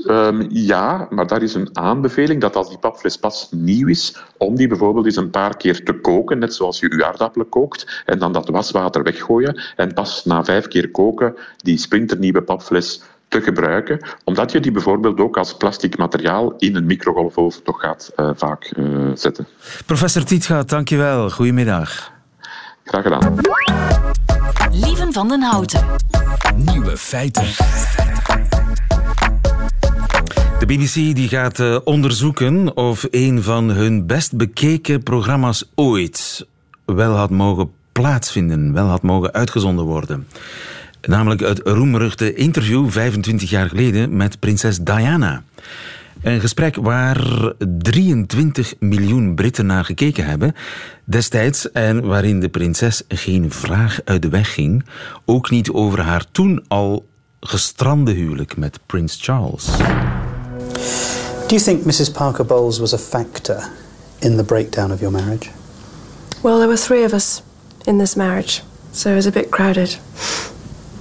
Um, 0.07 0.47
ja, 0.49 1.07
maar 1.11 1.27
daar 1.27 1.43
is 1.43 1.55
een 1.55 1.69
aanbeveling 1.73 2.41
dat 2.41 2.57
als 2.57 2.69
die 2.69 2.79
papfles 2.79 3.17
pas 3.17 3.49
nieuw 3.51 3.89
is, 3.89 4.17
om 4.37 4.57
die 4.57 4.69
bijvoorbeeld 4.69 5.07
eens 5.07 5.17
een 5.17 5.31
paar 5.31 5.57
keer 5.57 5.85
te 5.85 5.93
koken, 5.93 6.39
net 6.39 6.55
zoals 6.55 6.81
je 6.81 6.97
je 6.97 7.07
aardappelen 7.07 7.49
kookt, 7.49 8.03
en 8.07 8.19
dan 8.19 8.33
dat 8.33 8.49
waswater 8.49 9.03
weggooien 9.03 9.63
en 9.77 9.95
pas 9.95 10.25
na 10.25 10.45
vijf 10.45 10.69
keer 10.69 10.91
koken 10.91 11.35
die 11.57 11.79
splinternieuwe 11.79 12.43
papfles 12.43 13.03
te 13.29 13.41
gebruiken, 13.41 14.01
omdat 14.25 14.53
je 14.53 14.61
die 14.61 14.73
bijvoorbeeld 14.73 15.21
ook 15.21 15.37
als 15.37 15.57
plastic 15.57 15.99
materiaal 15.99 16.55
in 16.59 16.77
een 16.77 16.87
microgolfoven 16.87 17.63
toch 17.63 17.81
gaat 17.81 18.13
uh, 18.17 18.31
vaak 18.35 18.73
uh, 18.77 19.11
zetten. 19.15 19.47
Professor 19.87 20.25
Tietgaat, 20.25 20.69
dankjewel. 20.69 21.31
Goedemiddag. 21.31 22.13
Graag 22.85 23.03
gedaan. 23.03 23.35
Lieven 24.73 25.13
van 25.13 25.29
den 25.29 25.43
Houten. 25.43 25.85
Nieuwe 26.57 26.97
feiten. 26.97 27.45
De 30.61 30.67
BBC 30.67 30.95
die 30.95 31.29
gaat 31.29 31.59
uh, 31.59 31.79
onderzoeken 31.85 32.77
of 32.77 33.07
een 33.11 33.43
van 33.43 33.71
hun 33.71 34.07
best 34.07 34.37
bekeken 34.37 35.03
programma's 35.03 35.71
ooit 35.75 36.47
wel 36.85 37.15
had 37.15 37.31
mogen 37.31 37.71
plaatsvinden, 37.93 38.73
wel 38.73 38.87
had 38.87 39.03
mogen 39.03 39.33
uitgezonden 39.33 39.85
worden. 39.85 40.27
Namelijk 41.03 41.41
het 41.41 41.61
roemruchte 41.65 42.35
interview 42.35 42.91
25 42.91 43.51
jaar 43.51 43.69
geleden 43.69 44.17
met 44.17 44.39
prinses 44.39 44.79
Diana. 44.79 45.43
Een 46.23 46.41
gesprek 46.41 46.77
waar 46.77 47.53
23 47.79 48.75
miljoen 48.79 49.35
Britten 49.35 49.67
naar 49.67 49.85
gekeken 49.85 50.25
hebben 50.25 50.55
destijds 51.05 51.73
en 51.73 52.07
waarin 52.07 52.41
de 52.41 52.49
prinses 52.49 53.03
geen 53.09 53.51
vraag 53.51 54.01
uit 54.05 54.23
de 54.23 54.29
weg 54.29 54.55
ging, 54.55 54.85
ook 55.25 55.51
niet 55.51 55.71
over 55.71 56.01
haar 56.01 56.25
toen 56.31 56.65
al 56.69 57.07
gestrande 57.41 58.13
huwelijk 58.13 58.57
met 58.57 58.81
prins 58.87 59.19
Charles. 59.21 59.69
Do 61.49 61.57
you 61.57 61.61
think 61.61 61.83
Mrs. 61.83 62.15
Parker 62.15 62.45
Bowles 62.45 62.81
was 62.81 62.93
a 62.93 62.99
factor 62.99 63.61
in 64.23 64.37
the 64.37 64.45
breakdown 64.45 64.93
of 64.93 65.03
your 65.03 65.11
marriage? 65.11 65.51
Well, 66.43 66.59
there 66.59 66.69
were 66.69 66.77
three 66.77 67.03
of 67.03 67.13
us 67.13 67.43
in 67.87 67.99
this 67.99 68.17
marriage, 68.17 68.63
so 68.93 69.13
it 69.13 69.17
was 69.17 69.27
a 69.27 69.33
bit 69.33 69.51
crowded. 69.51 69.97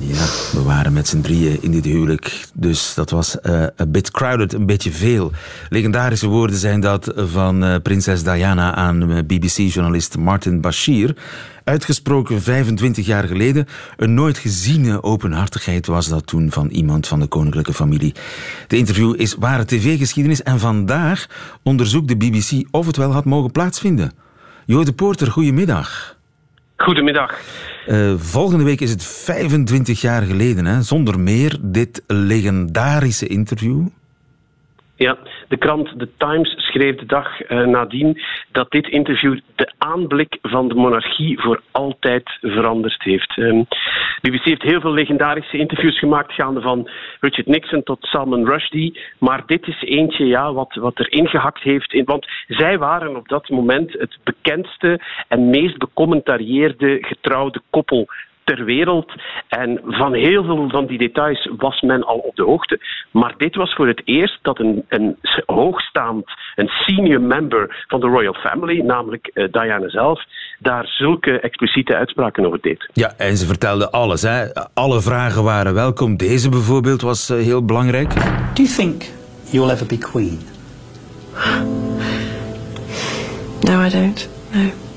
Ja, 0.02 0.26
we 0.52 0.62
waren 0.64 0.94
met 0.94 1.08
z'n 1.08 1.22
drieën 1.22 1.62
in 1.62 1.72
dit 1.72 1.86
huwelijk, 1.86 2.48
dus 2.54 2.94
dat 2.94 3.10
was 3.10 3.38
uh, 3.44 3.64
a 3.82 3.86
bit 3.88 4.12
crowded, 4.12 4.54
een 4.54 4.66
beetje 4.66 4.92
veel. 4.92 5.32
Legendarische 5.70 6.28
woorden 6.28 6.58
zijn 6.58 6.80
dat 6.80 7.12
van 7.16 7.64
uh, 7.64 7.76
prinses 7.84 8.24
Diana 8.24 8.76
aan 8.76 9.12
eh, 9.12 9.24
BBC-journalist 9.26 10.18
Martin 10.18 10.62
Bashir. 10.62 11.16
Uitgesproken 11.64 12.42
25 12.42 13.06
jaar 13.06 13.24
geleden. 13.24 13.68
Een 13.98 14.14
nooit 14.14 14.38
geziene 14.38 15.04
openhartigheid 15.04 15.88
was 15.88 16.08
dat 16.08 16.28
toen 16.28 16.52
van 16.52 16.70
iemand 16.70 17.08
van 17.08 17.20
de 17.20 17.28
koninklijke 17.28 17.74
familie. 17.74 18.14
De 18.68 18.78
interview 18.78 19.14
is 19.22 19.36
ware 19.40 19.66
tv-geschiedenis 19.66 20.44
en 20.44 20.60
vandaag 20.60 21.28
onderzoekt 21.64 22.08
de 22.08 22.18
BBC 22.18 22.68
of 22.72 22.86
het 22.86 22.98
wel 22.98 23.12
had 23.12 23.26
mogen 23.26 23.52
plaatsvinden. 23.52 24.12
Jo 24.66 24.84
de 24.84 25.30
goedemiddag. 25.30 26.19
Goedemiddag. 26.84 27.40
Uh, 27.88 28.14
volgende 28.18 28.64
week 28.64 28.82
is 28.82 28.90
het 28.90 29.04
25 29.04 30.02
jaar 30.02 30.22
geleden, 30.22 30.66
hè, 30.66 30.82
zonder 30.82 31.20
meer, 31.20 31.58
dit 31.62 32.04
legendarische 32.08 33.28
interview. 33.28 33.86
Ja, 35.00 35.18
de 35.48 35.58
krant 35.58 35.94
The 35.98 36.10
Times 36.18 36.54
schreef 36.58 36.96
de 36.96 37.06
dag 37.06 37.50
uh, 37.50 37.66
nadien 37.66 38.22
dat 38.52 38.72
dit 38.72 38.88
interview 38.88 39.40
de 39.56 39.72
aanblik 39.78 40.38
van 40.42 40.68
de 40.68 40.74
monarchie 40.74 41.42
voor 41.42 41.62
altijd 41.72 42.38
veranderd 42.42 43.04
heeft. 43.04 43.38
Um, 43.38 43.68
BBC 44.22 44.44
heeft 44.44 44.62
heel 44.62 44.82
veel 44.82 44.94
legendarische 44.94 45.58
interviews 45.58 46.00
gemaakt, 46.00 46.34
gaande 46.34 46.62
van 46.62 46.90
Richard 47.20 47.48
Nixon 47.48 47.84
tot 47.84 47.98
Salman 48.02 48.46
Rushdie. 48.46 49.00
Maar 49.20 49.44
dit 49.46 49.68
is 49.68 49.82
eentje 49.82 50.26
ja, 50.26 50.54
wat, 50.54 50.76
wat 50.76 51.00
er 51.00 51.12
ingehakt 51.12 51.62
heeft. 51.62 51.94
In, 51.94 52.06
want 52.06 52.28
zij 52.48 52.78
waren 52.78 53.16
op 53.16 53.28
dat 53.28 53.50
moment 53.50 53.94
het 53.94 54.18
bekendste 54.24 55.00
en 55.28 55.50
meest 55.50 55.78
becommentarieerde 55.78 56.98
getrouwde 57.02 57.62
koppel 57.70 58.08
ter 58.50 58.66
wereld. 58.66 59.12
En 59.48 59.80
van 59.84 60.14
heel 60.14 60.44
veel 60.44 60.70
van 60.70 60.86
die 60.86 60.98
details 60.98 61.50
was 61.58 61.82
men 61.82 62.04
al 62.04 62.18
op 62.18 62.36
de 62.36 62.44
hoogte. 62.44 62.80
Maar 63.12 63.34
dit 63.38 63.56
was 63.56 63.74
voor 63.74 63.88
het 63.88 64.02
eerst 64.06 64.40
dat 64.42 64.60
een, 64.60 64.86
een 64.88 65.18
hoogstaand, 65.46 66.26
een 66.56 66.68
senior 66.68 67.22
member 67.22 67.86
van 67.88 68.00
de 68.00 68.08
Royal 68.08 68.34
Family, 68.34 68.82
namelijk 68.82 69.32
uh, 69.34 69.48
Diana 69.52 69.90
zelf, 69.90 70.24
daar 70.60 70.86
zulke 70.88 71.40
expliciete 71.40 71.96
uitspraken 71.96 72.46
over 72.46 72.62
deed. 72.62 72.90
Ja, 72.94 73.14
en 73.18 73.38
ze 73.38 73.46
vertelde 73.46 73.92
alles. 73.92 74.22
Hè? 74.22 74.46
Alle 74.74 75.02
vragen 75.02 75.44
waren 75.44 75.74
welkom. 75.74 76.18
Deze 76.18 76.50
bijvoorbeeld 76.50 77.02
was 77.02 77.30
uh, 77.30 77.38
heel 77.38 77.66
belangrijk. 77.66 78.14
Do 78.14 78.64
you 78.64 78.68
think 78.68 79.04
you'll 79.52 79.72
ever 79.72 79.88
be 79.88 79.98
queen? 79.98 80.40
No, 83.62 83.86
I 83.86 83.90
don't. 83.90 84.30
No. 84.52 84.89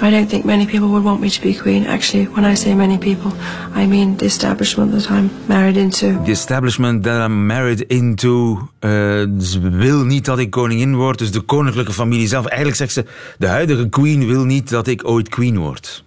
I 0.00 0.10
don't 0.10 0.28
think 0.28 0.44
many 0.44 0.64
people 0.64 0.88
would 0.88 1.04
want 1.04 1.20
me 1.20 1.28
to 1.28 1.40
be 1.40 1.54
queen. 1.54 1.86
Actually, 1.86 2.26
when 2.26 2.44
I 2.44 2.54
say 2.54 2.74
many 2.74 2.98
people, 2.98 3.32
I 3.74 3.86
mean 3.86 4.16
the 4.16 4.24
establishment 4.24 4.92
that 4.92 5.10
I'm 5.10 5.30
married 5.46 5.76
into. 5.76 6.22
The 6.24 6.30
establishment 6.30 7.02
that 7.02 7.20
I'm 7.20 7.46
married 7.46 7.80
into 7.80 8.68
uh, 8.80 9.24
wil 9.60 10.04
niet 10.04 10.24
dat 10.24 10.38
ik 10.38 10.50
koningin 10.50 10.96
word. 10.96 11.18
Dus 11.18 11.30
de 11.30 11.40
koninklijke 11.40 11.92
familie 11.92 12.28
zelf. 12.28 12.46
Eigenlijk 12.46 12.78
zegt 12.78 12.92
ze, 12.92 13.04
de 13.38 13.46
huidige 13.46 13.88
queen 13.88 14.26
wil 14.26 14.44
niet 14.44 14.70
dat 14.70 14.86
ik 14.86 15.08
ooit 15.08 15.28
queen 15.28 15.58
word. 15.58 16.04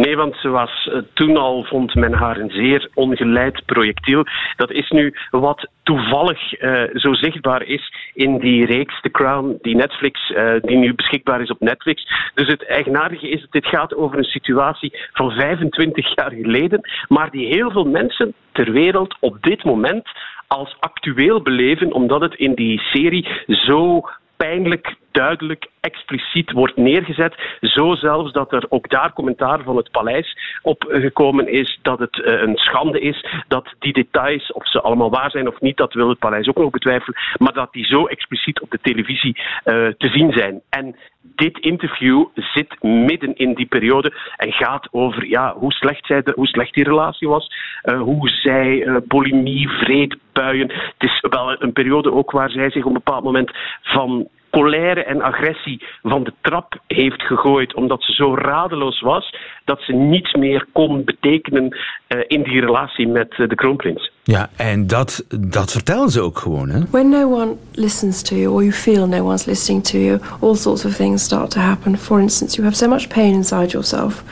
Nee, 0.00 0.16
want 0.16 0.36
ze 0.36 0.48
was 0.48 0.88
uh, 0.92 0.98
toen 1.12 1.36
al, 1.36 1.64
vond 1.64 1.94
men 1.94 2.12
haar 2.12 2.36
een 2.36 2.50
zeer 2.50 2.88
ongeleid 2.94 3.62
projectiel. 3.66 4.24
Dat 4.56 4.70
is 4.70 4.90
nu 4.90 5.14
wat 5.30 5.68
toevallig 5.82 6.62
uh, 6.62 6.82
zo 6.94 7.14
zichtbaar 7.14 7.62
is 7.62 7.92
in 8.14 8.38
die 8.38 8.66
reeks 8.66 9.00
The 9.00 9.10
Crown, 9.10 9.58
die 9.62 9.76
Netflix, 9.76 10.30
uh, 10.30 10.52
die 10.60 10.76
nu 10.76 10.94
beschikbaar 10.94 11.40
is 11.40 11.50
op 11.50 11.60
Netflix. 11.60 12.06
Dus 12.34 12.46
het 12.46 12.66
eigenaardige 12.66 13.28
is 13.28 13.40
dat 13.40 13.52
dit 13.52 13.66
gaat 13.66 13.94
over 13.94 14.18
een 14.18 14.24
situatie 14.24 14.98
van 15.12 15.30
25 15.30 16.14
jaar 16.14 16.32
geleden, 16.32 16.80
maar 17.08 17.30
die 17.30 17.46
heel 17.46 17.70
veel 17.70 17.84
mensen 17.84 18.34
ter 18.52 18.72
wereld 18.72 19.16
op 19.20 19.42
dit 19.42 19.64
moment 19.64 20.08
als 20.46 20.76
actueel 20.78 21.42
beleven, 21.42 21.92
omdat 21.92 22.20
het 22.20 22.34
in 22.34 22.54
die 22.54 22.80
serie 22.80 23.28
zo 23.46 24.00
pijnlijk, 24.36 24.96
duidelijk, 25.12 25.66
expliciet 25.80 26.52
wordt 26.52 26.76
neergezet. 26.76 27.34
Zo 27.60 27.94
zelfs 27.94 28.32
dat 28.32 28.52
er 28.52 28.66
ook 28.68 28.88
daar 28.88 29.12
commentaar 29.12 29.62
van 29.62 29.76
het 29.76 29.90
paleis 29.90 30.36
op 30.62 30.84
gekomen 30.88 31.48
is 31.48 31.78
dat 31.82 31.98
het 31.98 32.16
uh, 32.16 32.40
een 32.40 32.56
schande 32.56 33.00
is 33.00 33.26
dat 33.48 33.74
die 33.78 33.92
details, 33.92 34.52
of 34.52 34.68
ze 34.68 34.80
allemaal 34.80 35.10
waar 35.10 35.30
zijn 35.30 35.48
of 35.48 35.60
niet, 35.60 35.76
dat 35.76 35.92
wil 35.92 36.08
het 36.08 36.18
paleis 36.18 36.48
ook 36.48 36.56
nog 36.56 36.70
betwijfelen, 36.70 37.16
maar 37.38 37.52
dat 37.52 37.72
die 37.72 37.84
zo 37.84 38.06
expliciet 38.06 38.60
op 38.60 38.70
de 38.70 38.78
televisie 38.82 39.36
uh, 39.36 39.44
te 39.86 40.08
zien 40.08 40.32
zijn. 40.32 40.60
En 40.68 40.96
dit 41.22 41.58
interview 41.58 42.24
zit 42.34 42.82
midden 42.82 43.36
in 43.36 43.54
die 43.54 43.66
periode 43.66 44.12
en 44.36 44.52
gaat 44.52 44.88
over 44.90 45.26
ja, 45.26 45.54
hoe, 45.54 45.72
slecht 45.72 46.06
zij 46.06 46.22
de, 46.22 46.32
hoe 46.34 46.46
slecht 46.46 46.74
die 46.74 46.84
relatie 46.84 47.28
was, 47.28 47.52
hoe 47.98 48.28
zij 48.28 48.86
uh, 48.86 48.96
bulimie, 49.04 49.68
vreed, 49.68 50.16
buien. 50.32 50.68
Het 50.72 51.10
is 51.10 51.24
wel 51.30 51.62
een 51.62 51.72
periode 51.72 52.12
ook 52.12 52.30
waar 52.30 52.50
zij 52.50 52.70
zich 52.70 52.82
op 52.82 52.88
een 52.88 53.02
bepaald 53.04 53.24
moment 53.24 53.50
van 53.82 54.28
colère 54.50 55.04
en 55.04 55.22
agressie 55.22 55.82
van 56.02 56.24
de 56.24 56.32
trap 56.40 56.78
heeft 56.86 57.22
gegooid, 57.22 57.74
omdat 57.74 58.02
ze 58.02 58.12
zo 58.12 58.34
radeloos 58.34 59.00
was 59.00 59.34
dat 59.64 59.80
ze 59.80 59.92
niets 59.92 60.34
meer 60.34 60.66
kon 60.72 61.04
betekenen 61.04 61.76
uh, 62.08 62.20
in 62.26 62.42
die 62.42 62.60
relatie 62.60 63.08
met 63.08 63.38
uh, 63.38 63.48
de 63.48 63.54
kroonprins. 63.54 64.12
Ja, 64.22 64.48
en 64.56 64.86
dat, 64.86 65.24
dat 65.38 65.72
vertellen 65.72 66.08
ze 66.08 66.20
ook 66.20 66.38
gewoon. 66.38 66.70
Hè? 66.70 66.80
When 66.90 67.08
no 67.08 67.32
one 67.32 67.54
listens 67.72 68.22
to 68.22 68.36
you, 68.36 68.52
or 68.52 68.62
you 68.62 68.72
feel 68.72 69.06
no 69.06 69.24
one's 69.24 69.44
listening 69.44 69.84
to 69.84 69.98
you, 69.98 70.18
all 70.40 70.54
sorts 70.54 70.84
of 70.84 70.96
things 70.96 71.24
start 71.24 71.50
to 71.50 71.60
happen. 71.60 71.98
For 71.98 72.20
instance, 72.20 72.56
you 72.56 72.66
have 72.66 72.76
so 72.76 72.88
much 72.88 73.08
pain 73.08 73.34
inside 73.34 73.70
yourself 73.70 74.22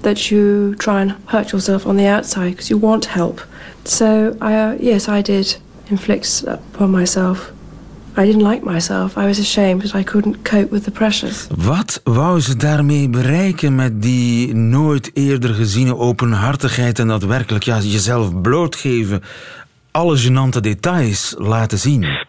that 0.00 0.28
you 0.28 0.74
try 0.74 1.00
and 1.00 1.14
hurt 1.24 1.50
yourself 1.50 1.86
on 1.86 1.96
the 1.96 2.06
outside 2.16 2.50
because 2.50 2.68
you 2.68 2.80
want 2.80 3.06
help. 3.06 3.46
So, 3.84 4.36
I, 4.40 4.54
uh, 4.54 4.76
yes, 4.80 5.08
I 5.08 5.22
did 5.22 5.60
inflict 5.90 6.44
upon 6.46 6.90
myself 6.90 7.52
I 8.18 8.24
didn't 8.24 8.50
like 8.50 8.64
myself. 8.64 9.16
I 9.16 9.26
was 9.26 9.38
ashamed 9.38 9.82
that 9.82 9.94
I 9.94 10.04
couldn't 10.04 10.42
cope 10.42 10.70
with 10.70 10.84
the 10.84 10.90
pressures. 10.90 11.48
Wat 11.56 12.00
wou 12.04 12.40
ze 12.40 12.56
daarmee 12.56 13.08
bereiken 13.08 13.74
met 13.74 14.02
die 14.02 14.54
nooit 14.54 15.10
eerder 15.14 15.54
geziene 15.54 15.96
openhartigheid 15.96 16.98
en 16.98 17.08
dat 17.08 17.24
werkelijk 17.24 17.64
ja, 17.64 17.76
jezelf 17.76 18.40
blootgeven, 18.42 19.20
alle 19.90 20.16
genante 20.16 20.60
details 20.60 21.34
laten 21.38 21.78
zien? 21.78 22.26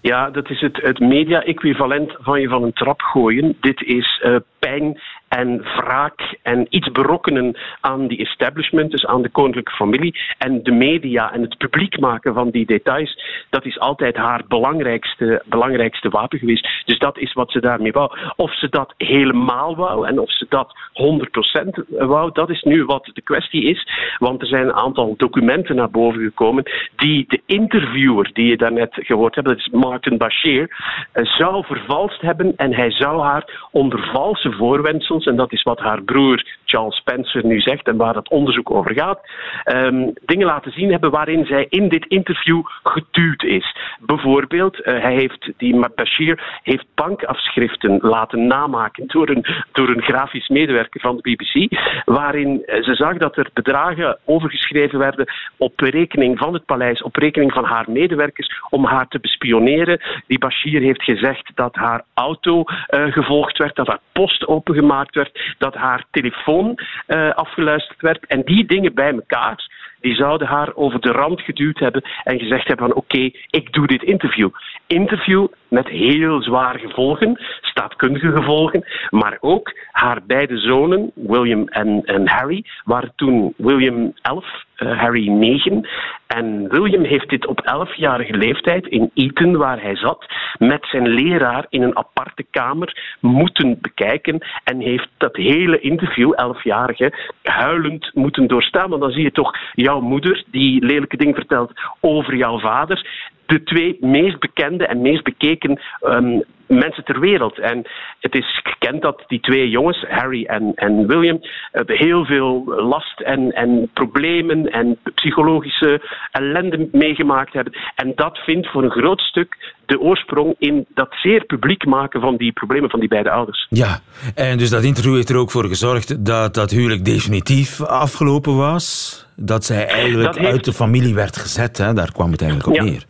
Ja, 0.00 0.30
dat 0.30 0.50
is 0.50 0.60
het, 0.60 0.76
het 0.82 0.98
media-equivalent 0.98 2.16
van 2.18 2.40
je 2.40 2.48
van 2.48 2.62
een 2.62 2.72
trap 2.72 3.00
gooien. 3.00 3.56
Dit 3.60 3.82
is 3.82 4.22
uh, 4.24 4.36
pijn 4.58 5.00
en 5.38 5.62
wraak 5.62 6.38
en 6.42 6.66
iets 6.68 6.90
berokkenen 6.90 7.56
aan 7.80 8.06
die 8.06 8.18
establishment, 8.18 8.90
dus 8.90 9.06
aan 9.06 9.22
de 9.22 9.28
koninklijke 9.28 9.72
familie. 9.72 10.14
En 10.38 10.62
de 10.62 10.72
media 10.72 11.32
en 11.32 11.40
het 11.40 11.56
publiek 11.56 12.00
maken 12.00 12.34
van 12.34 12.50
die 12.50 12.66
details, 12.66 13.44
dat 13.50 13.64
is 13.64 13.78
altijd 13.78 14.16
haar 14.16 14.42
belangrijkste, 14.48 15.42
belangrijkste 15.46 16.08
wapen 16.08 16.38
geweest. 16.38 16.68
Dus 16.84 16.98
dat 16.98 17.18
is 17.18 17.32
wat 17.32 17.50
ze 17.50 17.60
daarmee 17.60 17.92
wou. 17.92 18.10
Of 18.36 18.54
ze 18.54 18.68
dat 18.68 18.94
helemaal 18.96 19.76
wou 19.76 20.06
en 20.06 20.18
of 20.18 20.30
ze 20.32 20.46
dat 20.48 20.72
100% 20.92 21.84
wou, 21.88 22.30
dat 22.32 22.50
is 22.50 22.62
nu 22.62 22.84
wat 22.84 23.10
de 23.12 23.22
kwestie 23.22 23.62
is. 23.62 23.88
Want 24.18 24.40
er 24.40 24.46
zijn 24.46 24.66
een 24.66 24.74
aantal 24.74 25.14
documenten 25.16 25.76
naar 25.76 25.90
boven 25.90 26.20
gekomen 26.20 26.64
die 26.96 27.24
de 27.28 27.40
interviewer 27.46 28.30
die 28.32 28.46
je 28.46 28.56
daarnet 28.56 28.94
gehoord 28.94 29.34
hebt, 29.34 29.46
dat 29.46 29.56
is 29.56 29.68
Martin 29.68 30.18
Bashir, 30.18 30.76
eh, 31.12 31.24
zou 31.24 31.64
vervalst 31.64 32.20
hebben 32.20 32.52
en 32.56 32.74
hij 32.74 32.90
zou 32.90 33.20
haar 33.20 33.68
onder 33.70 34.10
valse 34.12 34.52
voorwendsels, 34.52 35.21
en 35.26 35.36
dat 35.36 35.52
is 35.52 35.62
wat 35.62 35.78
haar 35.78 36.02
broer 36.02 36.44
Charles 36.64 36.96
Spencer 36.96 37.46
nu 37.46 37.60
zegt 37.60 37.86
en 37.86 37.96
waar 37.96 38.14
het 38.14 38.28
onderzoek 38.28 38.70
over 38.70 38.94
gaat, 38.94 39.20
ehm, 39.64 40.10
dingen 40.24 40.46
laten 40.46 40.72
zien 40.72 40.90
hebben 40.90 41.10
waarin 41.10 41.46
zij 41.46 41.66
in 41.68 41.88
dit 41.88 42.06
interview 42.06 42.62
geduwd 42.82 43.42
is. 43.42 43.76
Bijvoorbeeld, 44.00 44.78
uh, 44.78 44.84
hij 44.84 45.14
heeft, 45.14 45.52
die 45.56 45.86
Bashir 45.94 46.60
heeft 46.62 46.86
bankafschriften 46.94 47.98
laten 48.00 48.46
namaken 48.46 49.06
door 49.06 49.28
een, 49.28 49.44
door 49.72 49.88
een 49.88 50.02
grafisch 50.02 50.48
medewerker 50.48 51.00
van 51.00 51.16
de 51.16 51.22
BBC, 51.22 51.78
waarin 52.04 52.64
eh, 52.64 52.82
ze 52.82 52.94
zag 52.94 53.16
dat 53.16 53.36
er 53.36 53.50
bedragen 53.52 54.18
overgeschreven 54.24 54.98
werden 54.98 55.26
op 55.56 55.80
rekening 55.80 56.38
van 56.38 56.54
het 56.54 56.64
paleis, 56.64 57.02
op 57.02 57.16
rekening 57.16 57.52
van 57.52 57.64
haar 57.64 57.90
medewerkers, 57.90 58.62
om 58.70 58.84
haar 58.84 59.08
te 59.08 59.20
bespioneren. 59.20 60.00
Die 60.26 60.38
Bashir 60.38 60.80
heeft 60.80 61.02
gezegd 61.02 61.50
dat 61.54 61.74
haar 61.74 62.04
auto 62.14 62.58
uh, 62.58 63.12
gevolgd 63.12 63.58
werd, 63.58 63.76
dat 63.76 63.86
haar 63.86 64.00
post 64.12 64.46
opengemaakt 64.46 65.11
werd, 65.14 65.54
dat 65.58 65.74
haar 65.74 66.04
telefoon 66.10 66.78
uh, 67.08 67.30
afgeluisterd 67.30 68.00
werd. 68.00 68.26
En 68.26 68.42
die 68.44 68.66
dingen 68.66 68.94
bij 68.94 69.12
elkaar 69.12 69.70
die 70.02 70.14
zouden 70.14 70.46
haar 70.46 70.74
over 70.74 71.00
de 71.00 71.10
rand 71.10 71.40
geduwd 71.40 71.78
hebben 71.78 72.02
en 72.24 72.38
gezegd 72.38 72.68
hebben 72.68 72.86
van 72.86 72.96
oké, 72.96 73.30
ik 73.50 73.72
doe 73.72 73.86
dit 73.86 74.02
interview. 74.02 74.50
Interview 74.86 75.46
met 75.68 75.88
heel 75.88 76.42
zware 76.42 76.78
gevolgen, 76.78 77.40
staatkundige 77.60 78.32
gevolgen, 78.32 78.84
maar 79.10 79.36
ook 79.40 79.72
haar 79.90 80.22
beide 80.26 80.58
zonen, 80.58 81.10
William 81.14 81.68
en, 81.68 82.02
en 82.04 82.28
Harry, 82.28 82.64
waren 82.84 83.12
toen 83.16 83.54
William 83.56 84.12
11, 84.22 84.44
uh, 84.44 84.71
Harry 84.86 85.28
9. 85.28 85.88
En 86.26 86.68
William 86.68 87.04
heeft 87.04 87.28
dit 87.28 87.46
op 87.46 87.60
11-jarige 87.60 88.36
leeftijd 88.36 88.86
in 88.86 89.10
Eton, 89.14 89.56
waar 89.56 89.82
hij 89.82 89.96
zat, 89.96 90.26
met 90.58 90.86
zijn 90.86 91.08
leraar 91.08 91.66
in 91.68 91.82
een 91.82 91.96
aparte 91.96 92.44
kamer 92.50 93.16
moeten 93.20 93.78
bekijken 93.80 94.46
en 94.64 94.80
heeft 94.80 95.08
dat 95.16 95.36
hele 95.36 95.80
interview, 95.80 96.32
11-jarige, 96.32 97.12
huilend 97.42 98.10
moeten 98.14 98.46
doorstaan. 98.46 98.90
Want 98.90 99.02
dan 99.02 99.10
zie 99.10 99.22
je 99.22 99.32
toch 99.32 99.56
jouw 99.72 100.00
moeder 100.00 100.44
die 100.50 100.84
lelijke 100.84 101.16
dingen 101.16 101.34
vertelt 101.34 101.72
over 102.00 102.36
jouw 102.36 102.58
vader 102.58 103.30
de 103.46 103.62
twee 103.62 103.96
meest 104.00 104.38
bekende 104.38 104.86
en 104.86 105.00
meest 105.00 105.24
bekeken 105.24 105.80
um, 106.02 106.42
mensen 106.78 107.04
ter 107.04 107.20
wereld. 107.20 107.58
En 107.58 107.82
het 108.20 108.34
is 108.34 108.60
gekend 108.62 109.02
dat 109.02 109.24
die 109.26 109.40
twee 109.40 109.68
jongens, 109.68 110.04
Harry 110.08 110.44
en, 110.44 110.72
en 110.74 111.06
William, 111.06 111.40
heel 111.86 112.24
veel 112.24 112.64
last 112.66 113.20
en, 113.20 113.52
en 113.52 113.90
problemen 113.92 114.72
en 114.72 114.98
psychologische 115.14 116.00
ellende 116.30 116.88
meegemaakt 116.92 117.52
hebben. 117.52 117.72
En 117.94 118.12
dat 118.14 118.38
vindt 118.38 118.70
voor 118.70 118.82
een 118.82 118.90
groot 118.90 119.20
stuk 119.20 119.74
de 119.86 120.00
oorsprong 120.00 120.54
in 120.58 120.86
dat 120.94 121.08
zeer 121.10 121.44
publiek 121.44 121.86
maken 121.86 122.20
van 122.20 122.36
die 122.36 122.52
problemen 122.52 122.90
van 122.90 123.00
die 123.00 123.08
beide 123.08 123.30
ouders. 123.30 123.66
Ja, 123.70 124.00
en 124.34 124.58
dus 124.58 124.70
dat 124.70 124.82
interview 124.82 125.14
heeft 125.14 125.28
er 125.28 125.36
ook 125.36 125.50
voor 125.50 125.64
gezorgd 125.64 126.24
dat 126.24 126.54
dat 126.54 126.70
huwelijk 126.70 127.04
definitief 127.04 127.80
afgelopen 127.80 128.56
was. 128.56 129.20
Dat 129.36 129.64
zij 129.64 129.86
eigenlijk 129.86 130.38
uit 130.38 130.64
de 130.64 130.72
familie 130.72 131.14
werd 131.14 131.36
gezet. 131.36 131.78
Hè? 131.78 131.92
Daar 131.92 132.12
kwam 132.12 132.30
het 132.30 132.42
eigenlijk 132.42 132.70
op 132.78 132.84
neer 132.84 133.04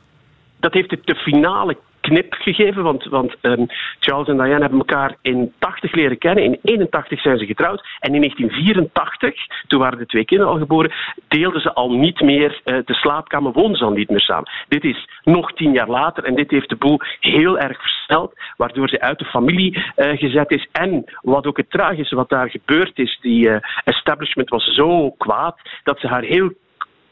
dat 0.62 0.72
heeft 0.72 0.90
het 0.90 1.06
de 1.06 1.14
finale 1.14 1.76
knip 2.00 2.32
gegeven, 2.32 2.82
want, 2.82 3.04
want 3.04 3.34
um, 3.42 3.66
Charles 4.00 4.28
en 4.28 4.36
Diane 4.36 4.60
hebben 4.60 4.78
elkaar 4.78 5.16
in 5.22 5.52
80 5.58 5.94
leren 5.94 6.18
kennen. 6.18 6.44
In 6.44 6.58
81 6.62 7.20
zijn 7.20 7.38
ze 7.38 7.46
getrouwd. 7.46 7.80
En 7.98 8.14
in 8.14 8.20
1984, 8.20 9.34
toen 9.66 9.80
waren 9.80 9.98
de 9.98 10.06
twee 10.06 10.24
kinderen 10.24 10.52
al 10.52 10.58
geboren, 10.58 10.92
deelden 11.28 11.60
ze 11.60 11.72
al 11.72 11.90
niet 11.90 12.20
meer 12.20 12.60
uh, 12.64 12.78
de 12.84 12.94
slaapkamer, 12.94 13.52
woonden 13.52 13.76
ze 13.76 13.84
al 13.84 13.90
niet 13.90 14.10
meer 14.10 14.20
samen. 14.20 14.50
Dit 14.68 14.84
is 14.84 15.08
nog 15.22 15.52
tien 15.52 15.72
jaar 15.72 15.88
later 15.88 16.24
en 16.24 16.34
dit 16.34 16.50
heeft 16.50 16.68
de 16.68 16.76
boel 16.76 17.00
heel 17.20 17.58
erg 17.58 17.80
versneld, 17.80 18.32
waardoor 18.56 18.88
ze 18.88 19.00
uit 19.00 19.18
de 19.18 19.24
familie 19.24 19.76
uh, 19.76 20.18
gezet 20.18 20.50
is. 20.50 20.68
En 20.72 21.04
wat 21.20 21.46
ook 21.46 21.56
het 21.56 21.70
tragische 21.70 22.16
wat 22.16 22.28
daar 22.28 22.50
gebeurd 22.50 22.98
is, 22.98 23.18
die 23.20 23.48
uh, 23.48 23.56
establishment 23.84 24.48
was 24.48 24.64
zo 24.64 25.10
kwaad 25.10 25.56
dat 25.82 26.00
ze 26.00 26.06
haar 26.06 26.22
heel 26.22 26.52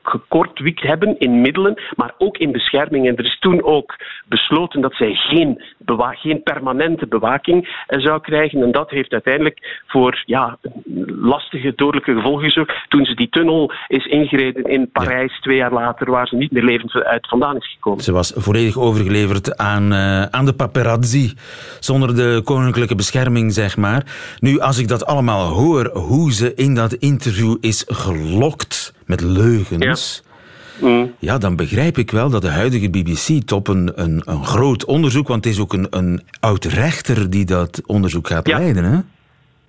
gekortwikt 0.03 0.83
hebben 0.83 1.19
in 1.19 1.41
middelen, 1.41 1.83
maar 1.97 2.15
ook 2.19 2.37
in 2.37 2.53
bescherming. 2.53 3.09
En 3.09 3.17
er 3.17 3.25
is 3.25 3.39
toen 3.39 3.63
ook 3.63 3.97
besloten 4.29 4.81
dat 4.81 4.95
zij 4.95 5.15
geen, 5.15 5.63
geen 6.11 6.43
permanente 6.43 7.07
bewaking 7.07 7.85
eh, 7.87 8.01
zou 8.01 8.21
krijgen. 8.21 8.63
En 8.63 8.73
dat 8.73 8.91
heeft 8.91 9.13
uiteindelijk 9.13 9.83
voor 9.87 10.23
ja, 10.27 10.59
lastige, 11.07 11.73
dodelijke 11.77 12.15
gevolgen 12.15 12.45
gezorgd. 12.45 12.89
Toen 12.89 13.05
ze 13.05 13.15
die 13.15 13.29
tunnel 13.29 13.73
is 13.89 14.07
ingereden 14.07 14.65
in 14.65 14.91
Parijs 14.91 15.41
twee 15.41 15.57
jaar 15.57 15.73
later, 15.73 16.11
waar 16.11 16.27
ze 16.27 16.37
niet 16.37 16.53
meer 16.53 16.65
levend 16.65 16.95
uit 16.95 17.29
vandaan 17.29 17.57
is 17.57 17.73
gekomen. 17.73 18.05
Ze 18.05 18.13
was 18.13 18.33
volledig 18.37 18.79
overgeleverd 18.79 19.57
aan, 19.57 19.93
uh, 19.93 20.23
aan 20.23 20.45
de 20.45 20.55
paparazzi, 20.55 21.33
zonder 21.81 22.17
de 22.17 22.41
koninklijke 22.45 22.95
bescherming, 22.95 23.53
zeg 23.53 23.77
maar. 23.77 24.03
Nu, 24.39 24.61
als 24.61 24.79
ik 24.79 24.89
dat 24.89 25.07
allemaal 25.07 25.47
hoor, 25.47 25.91
hoe 25.93 26.33
ze 26.33 26.55
in 26.55 26.75
dat 26.75 26.93
interview 26.93 27.57
is 27.61 27.85
gelokt 27.89 28.99
met 29.11 29.21
leugens. 29.21 30.23
Ja. 30.81 30.89
Mm. 30.89 31.15
ja. 31.19 31.39
dan 31.39 31.57
begrijp 31.57 31.99
ik 31.99 32.11
wel 32.11 32.31
dat 32.31 32.43
de 32.43 32.49
huidige 32.49 32.89
BBC-top 32.89 33.69
een, 33.69 33.93
een, 33.95 34.23
een, 34.25 34.45
groot 34.45 34.85
onderzoek, 34.85 35.29
want 35.29 35.45
het 35.45 35.55
is 35.55 35.61
ook 35.61 35.73
een, 35.73 35.87
een 35.91 36.23
oud-rechter 36.41 37.31
die 37.31 37.45
dat 37.45 37.81
onderzoek 37.87 38.27
gaat 38.29 38.47
leiden. 38.47 38.85
Hè? 38.85 38.99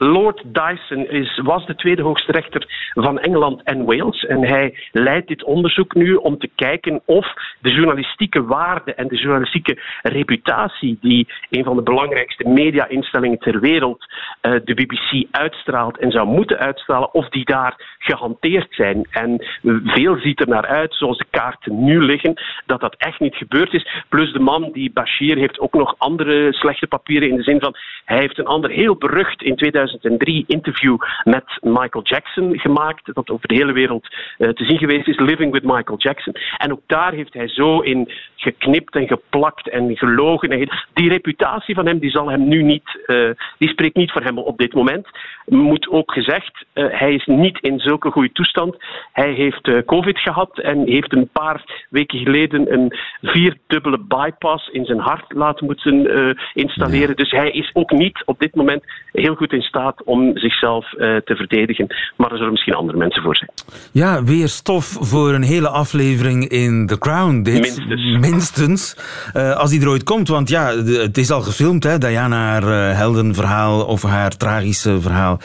Lord 0.04 0.44
Dyson 0.46 1.08
is, 1.08 1.40
was 1.44 1.66
de 1.66 1.76
tweede 1.76 2.02
hoogste 2.02 2.32
rechter 2.32 2.90
van 2.94 3.20
Engeland 3.20 3.64
en 3.64 3.86
Wales. 3.86 4.26
En 4.26 4.48
hij 4.48 4.78
leidt 4.92 5.28
dit 5.28 5.44
onderzoek 5.44 5.94
nu 5.94 6.14
om 6.16 6.38
te 6.38 6.50
kijken 6.56 7.02
of 7.06 7.34
de 7.60 7.72
journalistieke 7.72 8.44
waarde 8.44 8.94
en 8.94 9.08
de 9.08 9.18
journalistieke 9.18 9.82
reputatie 10.02 10.98
die 11.02 11.28
een 11.50 11.64
van 11.64 11.76
de 11.76 11.82
belangrijkste 11.82 12.48
media-instellingen 12.48 13.40
ter 13.40 13.60
wereld, 13.60 14.06
uh, 14.42 14.52
de 14.64 14.74
BBC, 14.74 15.28
uitstraalt 15.32 15.98
en 15.98 16.12
zou 16.12 16.28
moeten 16.28 16.58
uitstralen, 16.58 17.14
of 17.14 17.30
die 17.30 17.46
daar 17.46 17.96
gehanteerd 18.00 18.68
zijn. 18.70 19.08
En 19.10 19.46
veel 19.84 20.18
ziet 20.18 20.40
er 20.40 20.48
naar 20.48 20.66
uit, 20.66 20.94
zoals 20.94 21.18
de 21.18 21.26
kaarten 21.30 21.84
nu 21.84 22.02
liggen, 22.02 22.42
dat 22.66 22.80
dat 22.80 22.96
echt 22.98 23.20
niet 23.20 23.36
gebeurd 23.36 23.74
is. 23.74 24.04
Plus 24.10 24.34
de 24.34 24.40
man, 24.40 24.70
die 24.72 24.92
Bashir, 24.94 25.38
heeft 25.38 25.60
ook 25.60 25.74
nog 25.74 25.96
andere 25.98 26.54
slechte 26.54 26.88
papieren 26.88 27.30
in 27.30 27.36
de 27.36 27.44
zin 27.44 27.60
van 27.60 27.76
hij 28.06 28.20
heeft 28.20 28.38
een 28.38 28.46
ander 28.46 28.70
heel 28.70 28.96
berucht 28.96 29.42
in 29.42 29.56
2000 29.56 29.91
2003 30.00 30.44
interview 30.48 30.98
met 31.24 31.44
Michael 31.62 32.04
Jackson 32.04 32.60
gemaakt, 32.60 33.14
dat 33.14 33.30
over 33.30 33.48
de 33.48 33.56
hele 33.56 33.72
wereld 33.72 34.08
uh, 34.38 34.50
te 34.50 34.66
zien 34.66 34.78
geweest 34.78 35.08
is, 35.08 35.20
Living 35.20 35.52
with 35.52 35.64
Michael 35.64 35.98
Jackson. 35.98 36.36
En 36.58 36.72
ook 36.72 36.82
daar 36.86 37.14
heeft 37.14 37.34
hij 37.34 37.48
zo 37.48 37.80
in 37.80 38.12
geknipt 38.36 38.96
en 38.96 39.08
geplakt 39.08 39.70
en 39.70 39.98
gelogen. 39.98 40.50
En 40.50 40.70
die 40.94 41.10
reputatie 41.10 41.76
van 41.76 41.86
hem, 41.86 42.00
die 42.00 42.10
zal 42.10 42.30
hem 42.30 42.48
nu 42.48 42.64
niet, 42.64 43.00
uh, 43.08 43.30
die 43.58 43.70
spreekt 43.70 43.96
niet 43.96 44.12
voor 44.12 44.22
hem 44.22 44.38
op 44.38 44.58
dit 44.58 44.74
moment. 44.74 45.08
Moet 45.46 45.90
ook 45.90 46.12
gezegd, 46.12 46.66
uh, 46.74 46.86
hij 46.90 47.14
is 47.14 47.26
niet 47.26 47.60
in 47.60 47.80
zulke 47.80 48.12
goede 48.12 48.32
toestand. 48.32 48.76
Hij 49.12 49.32
heeft 49.32 49.86
COVID 49.86 50.20
gehad 50.20 50.60
en 50.60 50.88
heeft 50.88 51.16
een 51.16 51.30
paar 51.32 51.86
weken 51.90 52.20
geleden 52.20 52.74
een 52.74 52.94
vierdubbele 53.22 54.00
bypass 54.00 54.68
in 54.68 54.86
zijn 54.86 55.00
hart 55.00 55.34
laten 55.34 55.66
moeten 55.66 56.38
installeren. 56.54 57.16
Dus 57.16 57.32
hij 57.32 57.52
is 57.52 57.70
ook 57.74 57.92
niet 57.92 58.24
op 58.26 58.40
dit 58.40 58.56
moment 58.56 58.84
heel 59.12 59.36
goed 59.36 59.54
in 59.54 59.62
staat 59.62 59.81
om 60.06 60.38
zichzelf 60.38 60.94
uh, 60.94 61.00
te 61.00 61.36
verdedigen. 61.36 61.88
Maar 62.18 62.32
er 62.32 62.38
zullen 62.38 62.52
misschien 62.52 62.74
andere 62.74 62.98
mensen 62.98 63.22
voor 63.24 63.36
zijn. 63.36 63.50
Ja, 63.92 64.24
weer 64.24 64.48
stof 64.48 64.98
voor 65.00 65.34
een 65.34 65.44
hele 65.44 65.70
aflevering 65.70 66.48
in 66.48 66.88
The 66.88 66.98
Crown. 66.98 67.42
Dit. 67.42 67.62
Minstens. 67.62 68.18
Minstens. 68.20 68.98
Uh, 69.34 69.56
als 69.56 69.70
die 69.70 69.82
er 69.82 69.90
ooit 69.90 70.04
komt, 70.04 70.28
want 70.28 70.50
ja, 70.50 70.76
het 70.86 71.18
is 71.18 71.32
al 71.32 71.42
gefilmd. 71.42 71.84
Hè? 71.84 71.98
Diana, 71.98 72.38
haar 72.38 72.64
uh, 72.64 72.98
heldenverhaal 72.98 73.86
of 73.86 74.04
haar 74.04 74.38
tragische 74.38 75.02
verhaal 75.02 75.40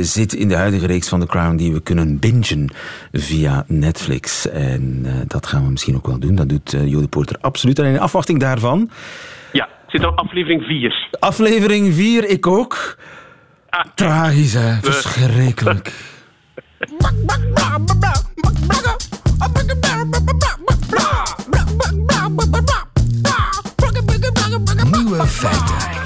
zit 0.00 0.32
in 0.32 0.48
de 0.48 0.56
huidige 0.56 0.86
reeks 0.86 1.08
van 1.08 1.20
The 1.20 1.26
Crown 1.26 1.56
die 1.56 1.72
we 1.72 1.82
kunnen 1.82 2.18
bingen 2.18 2.72
via 3.12 3.64
Netflix. 3.66 4.50
En 4.50 5.06
dat 5.26 5.46
gaan 5.46 5.64
we 5.64 5.70
misschien 5.70 5.96
ook 5.96 6.06
wel 6.06 6.18
doen. 6.18 6.34
Dat 6.34 6.48
doet 6.48 6.76
Jode 6.84 7.08
Porter 7.08 7.36
absoluut. 7.40 7.78
En 7.78 7.84
in 7.84 7.98
afwachting 8.00 8.40
daarvan... 8.40 8.90
Ja, 9.52 9.68
zit 9.86 10.02
er 10.02 10.14
aflevering 10.14 10.62
4. 10.62 11.08
Aflevering 11.18 11.94
4, 11.94 12.28
ik 12.28 12.46
ook. 12.46 12.96
Tragisch, 13.94 14.52
hè? 14.52 14.78
Verschrikkelijk. 14.82 15.92
Nieuwe 24.90 25.26
feiten. 25.26 26.03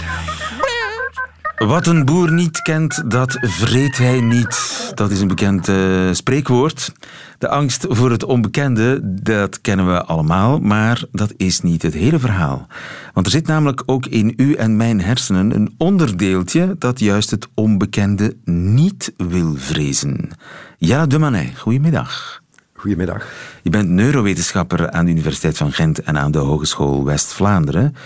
Wat 1.59 1.87
een 1.87 2.05
boer 2.05 2.33
niet 2.33 2.62
kent, 2.62 3.11
dat 3.11 3.38
vreet 3.40 3.99
hij 3.99 4.21
niet. 4.21 4.90
Dat 4.94 5.11
is 5.11 5.21
een 5.21 5.29
bekend 5.29 5.68
uh, 5.68 6.12
spreekwoord. 6.12 6.92
De 7.38 7.49
angst 7.49 7.87
voor 7.88 8.11
het 8.11 8.25
onbekende, 8.25 9.01
dat 9.03 9.61
kennen 9.61 9.87
we 9.87 10.05
allemaal, 10.05 10.59
maar 10.59 11.03
dat 11.12 11.33
is 11.37 11.61
niet 11.61 11.83
het 11.83 11.94
hele 11.94 12.18
verhaal. 12.18 12.66
Want 13.12 13.27
er 13.27 13.33
zit 13.33 13.47
namelijk 13.47 13.83
ook 13.87 14.07
in 14.07 14.33
u 14.37 14.55
en 14.55 14.77
mijn 14.77 15.01
hersenen 15.01 15.55
een 15.55 15.75
onderdeeltje 15.79 16.77
dat 16.79 16.99
juist 16.99 17.31
het 17.31 17.49
onbekende 17.55 18.37
niet 18.44 19.12
wil 19.16 19.55
vrezen. 19.57 20.31
Jelle 20.77 21.07
de 21.07 21.18
Manet, 21.18 21.59
goedemiddag. 21.59 22.42
Goedemiddag. 22.79 23.27
Je 23.62 23.71
bent 23.71 23.88
neurowetenschapper 23.88 24.91
aan 24.91 25.05
de 25.05 25.11
Universiteit 25.11 25.57
van 25.57 25.73
Gent 25.73 26.03
en 26.03 26.19
aan 26.19 26.31
de 26.31 26.38
Hogeschool 26.38 27.05
West-Vlaanderen. 27.05 27.97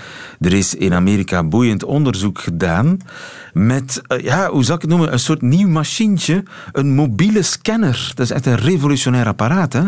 Er 0.40 0.52
is 0.52 0.74
in 0.74 0.94
Amerika 0.94 1.44
boeiend 1.44 1.84
onderzoek 1.84 2.38
gedaan 2.38 2.98
met, 3.52 4.02
eh, 4.06 4.18
ja, 4.18 4.50
hoe 4.50 4.64
zou 4.64 4.76
ik 4.76 4.82
het 4.82 4.90
noemen, 4.90 5.12
een 5.12 5.18
soort 5.18 5.42
nieuw 5.42 5.68
machientje, 5.68 6.42
een 6.72 6.94
mobiele 6.94 7.42
scanner. 7.42 8.12
Dat 8.14 8.24
is 8.24 8.32
echt 8.32 8.46
een 8.46 8.56
revolutionair 8.56 9.26
apparaat, 9.26 9.72
hè? 9.72 9.82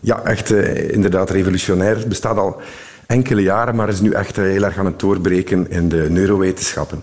Ja, 0.00 0.22
echt 0.22 0.50
uh, 0.50 0.92
inderdaad 0.92 1.30
revolutionair. 1.30 1.96
Het 1.96 2.08
bestaat 2.08 2.36
al 2.36 2.60
enkele 3.06 3.42
jaren, 3.42 3.74
maar 3.74 3.88
is 3.88 4.00
nu 4.00 4.10
echt 4.10 4.38
uh, 4.38 4.44
heel 4.44 4.64
erg 4.64 4.78
aan 4.78 4.86
het 4.86 5.00
doorbreken 5.00 5.70
in 5.70 5.88
de 5.88 6.06
neurowetenschappen. 6.10 7.02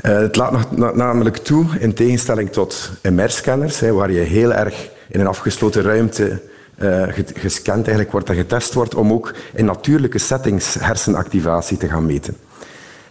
het 0.00 0.36
laat 0.36 0.76
namelijk 0.94 1.36
toe, 1.36 1.66
in 1.78 1.94
tegenstelling 1.94 2.50
tot 2.50 2.90
MR-scanners, 3.02 3.80
waar 3.80 4.10
je 4.10 4.20
heel 4.20 4.52
erg 4.52 4.90
in 5.10 5.20
een 5.20 5.26
afgesloten 5.26 5.82
ruimte 5.82 6.40
uh, 6.82 7.02
gescand 7.34 7.86
eigenlijk 7.86 8.10
wordt 8.10 8.30
getest 8.30 8.74
wordt 8.74 8.94
om 8.94 9.12
ook 9.12 9.34
in 9.54 9.64
natuurlijke 9.64 10.18
settings 10.18 10.74
hersenactivatie 10.74 11.76
te 11.76 11.88
gaan 11.88 12.06
meten. 12.06 12.36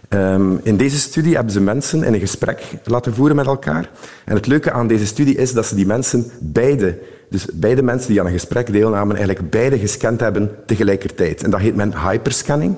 Um, 0.08 0.60
in 0.62 0.76
deze 0.76 0.98
studie 0.98 1.34
hebben 1.34 1.52
ze 1.52 1.60
mensen 1.60 2.02
in 2.02 2.14
een 2.14 2.20
gesprek 2.20 2.62
laten 2.84 3.14
voeren 3.14 3.36
met 3.36 3.46
elkaar. 3.46 3.90
En 4.24 4.34
het 4.34 4.46
leuke 4.46 4.72
aan 4.72 4.86
deze 4.86 5.06
studie 5.06 5.36
is 5.36 5.52
dat 5.52 5.66
ze 5.66 5.74
die 5.74 5.86
mensen 5.86 6.30
beide, 6.40 6.98
dus 7.28 7.46
beide 7.52 7.82
mensen 7.82 8.10
die 8.10 8.20
aan 8.20 8.26
een 8.26 8.32
gesprek 8.32 8.72
deelnamen, 8.72 9.16
eigenlijk 9.16 9.50
beide 9.50 9.78
gescand 9.78 10.20
hebben 10.20 10.50
tegelijkertijd. 10.66 11.42
En 11.42 11.50
dat 11.50 11.60
heet 11.60 11.76
men 11.76 11.94
hyperscanning. 12.08 12.76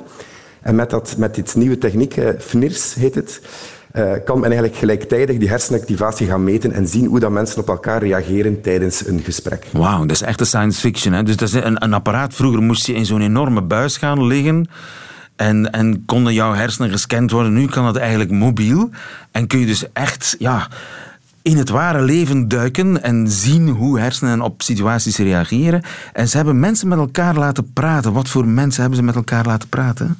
En 0.60 0.74
met, 0.74 0.90
dat, 0.90 1.14
met 1.16 1.34
dit 1.34 1.54
nieuwe 1.54 1.78
techniek, 1.78 2.16
uh, 2.16 2.28
FNIRS 2.38 2.94
heet 2.94 3.14
het, 3.14 3.40
uh, 3.94 4.12
kan 4.24 4.40
men 4.40 4.50
eigenlijk 4.50 4.76
gelijktijdig 4.76 5.38
die 5.38 5.48
hersenactivatie 5.48 6.26
gaan 6.26 6.44
meten 6.44 6.72
en 6.72 6.88
zien 6.88 7.06
hoe 7.06 7.20
dat 7.20 7.30
mensen 7.30 7.60
op 7.60 7.68
elkaar 7.68 8.02
reageren 8.02 8.60
tijdens 8.60 9.06
een 9.06 9.20
gesprek. 9.24 9.66
Wauw, 9.70 10.00
dat 10.00 10.10
is 10.10 10.22
echt 10.22 10.46
science 10.46 10.80
fiction. 10.80 11.12
Hè? 11.12 11.22
Dus 11.22 11.36
dat 11.36 11.48
is 11.48 11.54
een, 11.54 11.84
een 11.84 11.92
apparaat. 11.92 12.34
Vroeger 12.34 12.62
moest 12.62 12.86
je 12.86 12.94
in 12.94 13.06
zo'n 13.06 13.20
enorme 13.20 13.62
buis 13.62 13.96
gaan 13.96 14.26
liggen. 14.26 14.68
En, 15.36 15.70
en 15.70 16.04
konden 16.04 16.34
jouw 16.34 16.52
hersenen 16.52 16.90
gescand 16.90 17.30
worden. 17.30 17.52
Nu 17.52 17.66
kan 17.66 17.84
dat 17.84 17.96
eigenlijk 17.96 18.30
mobiel. 18.30 18.90
En 19.30 19.46
kun 19.46 19.58
je 19.58 19.66
dus 19.66 19.92
echt 19.92 20.36
ja, 20.38 20.68
in 21.42 21.56
het 21.56 21.68
ware 21.68 22.02
leven 22.02 22.48
duiken 22.48 23.02
en 23.02 23.30
zien 23.30 23.68
hoe 23.68 23.98
hersenen 23.98 24.40
op 24.40 24.62
situaties 24.62 25.16
reageren. 25.16 25.82
En 26.12 26.28
ze 26.28 26.36
hebben 26.36 26.60
mensen 26.60 26.88
met 26.88 26.98
elkaar 26.98 27.34
laten 27.34 27.72
praten. 27.72 28.12
Wat 28.12 28.28
voor 28.28 28.46
mensen 28.48 28.80
hebben 28.80 28.98
ze 28.98 29.04
met 29.04 29.14
elkaar 29.14 29.46
laten 29.46 29.68
praten? 29.68 30.18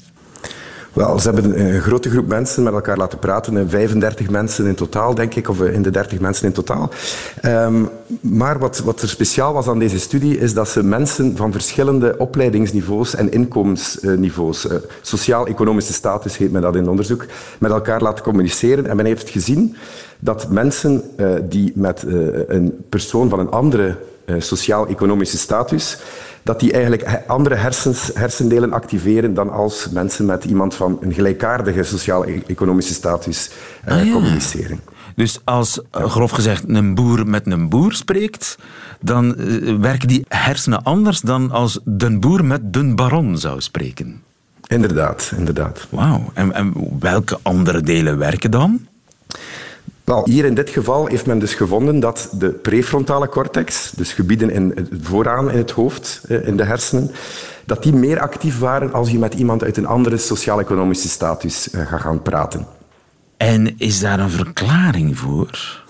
Wel, 0.92 1.18
ze 1.18 1.30
hebben 1.30 1.60
een 1.60 1.80
grote 1.80 2.10
groep 2.10 2.26
mensen 2.26 2.62
met 2.62 2.72
elkaar 2.72 2.96
laten 2.96 3.18
praten. 3.18 3.70
35 3.70 4.30
mensen 4.30 4.66
in 4.66 4.74
totaal, 4.74 5.14
denk 5.14 5.34
ik, 5.34 5.48
of 5.48 5.60
eh, 5.60 5.74
in 5.74 5.82
de 5.82 5.90
30 5.90 6.20
mensen 6.20 6.46
in 6.46 6.52
totaal. 6.52 6.90
Um, 7.44 7.88
maar 8.20 8.58
wat, 8.58 8.78
wat 8.78 9.02
er 9.02 9.08
speciaal 9.08 9.52
was 9.52 9.68
aan 9.68 9.78
deze 9.78 9.98
studie, 9.98 10.38
is 10.38 10.54
dat 10.54 10.68
ze 10.68 10.82
mensen 10.82 11.36
van 11.36 11.52
verschillende 11.52 12.14
opleidingsniveaus 12.18 13.14
en 13.14 13.32
inkomensniveaus, 13.32 14.66
uh, 14.66 14.72
sociaal-economische 15.02 15.92
status 15.92 16.36
heet 16.36 16.52
men 16.52 16.62
dat 16.62 16.76
in 16.76 16.88
onderzoek, 16.88 17.26
met 17.58 17.70
elkaar 17.70 18.02
laten 18.02 18.24
communiceren. 18.24 18.86
En 18.86 18.96
men 18.96 19.06
heeft 19.06 19.30
gezien 19.30 19.76
dat 20.18 20.48
mensen 20.50 21.02
uh, 21.16 21.34
die 21.48 21.72
met 21.74 22.04
een 22.46 22.84
persoon 22.88 23.28
van 23.28 23.38
een 23.38 23.50
andere 23.50 23.96
sociaal-economische 24.38 25.38
status 25.38 25.98
dat 26.42 26.60
die 26.60 26.72
eigenlijk 26.72 27.22
andere 27.26 27.54
hersens, 27.54 28.10
hersendelen 28.14 28.72
activeren 28.72 29.34
dan 29.34 29.50
als 29.50 29.88
mensen 29.90 30.26
met 30.26 30.44
iemand 30.44 30.74
van 30.74 30.98
een 31.00 31.12
gelijkaardige 31.12 31.82
sociaal-economische 31.82 32.94
status 32.94 33.50
uh, 33.88 33.94
ah, 33.94 34.06
ja. 34.06 34.12
communiceren. 34.12 34.80
Dus 35.16 35.40
als, 35.44 35.80
uh, 35.98 36.10
grof 36.10 36.30
gezegd, 36.30 36.64
een 36.66 36.94
boer 36.94 37.26
met 37.26 37.46
een 37.46 37.68
boer 37.68 37.92
spreekt, 37.92 38.58
dan 39.00 39.34
werken 39.80 40.08
die 40.08 40.24
hersenen 40.28 40.82
anders 40.82 41.20
dan 41.20 41.50
als 41.50 41.80
de 41.84 42.18
boer 42.18 42.44
met 42.44 42.72
de 42.72 42.94
baron 42.94 43.38
zou 43.38 43.60
spreken. 43.60 44.22
Inderdaad, 44.66 45.32
inderdaad. 45.36 45.86
Wauw. 45.90 46.30
En, 46.34 46.52
en 46.52 46.72
welke 46.98 47.38
andere 47.42 47.80
delen 47.80 48.18
werken 48.18 48.50
dan? 48.50 48.86
Wel, 50.04 50.24
hier 50.24 50.44
in 50.44 50.54
dit 50.54 50.70
geval 50.70 51.06
heeft 51.06 51.26
men 51.26 51.38
dus 51.38 51.54
gevonden 51.54 52.00
dat 52.00 52.28
de 52.32 52.48
prefrontale 52.48 53.28
cortex, 53.28 53.92
dus 53.96 54.12
gebieden 54.12 54.50
in, 54.50 54.88
vooraan 55.02 55.50
in 55.50 55.58
het 55.58 55.70
hoofd, 55.70 56.20
eh, 56.28 56.46
in 56.46 56.56
de 56.56 56.64
hersenen, 56.64 57.10
dat 57.64 57.82
die 57.82 57.92
meer 57.92 58.20
actief 58.20 58.58
waren 58.58 58.92
als 58.92 59.10
je 59.10 59.18
met 59.18 59.34
iemand 59.34 59.64
uit 59.64 59.76
een 59.76 59.86
andere 59.86 60.16
sociaal-economische 60.16 61.08
status 61.08 61.70
eh, 61.70 61.86
gaat 61.86 62.00
gaan 62.00 62.22
praten. 62.22 62.66
En 63.36 63.78
is 63.78 64.00
daar 64.00 64.20
een 64.20 64.30
verklaring 64.30 65.18
voor? 65.18 65.80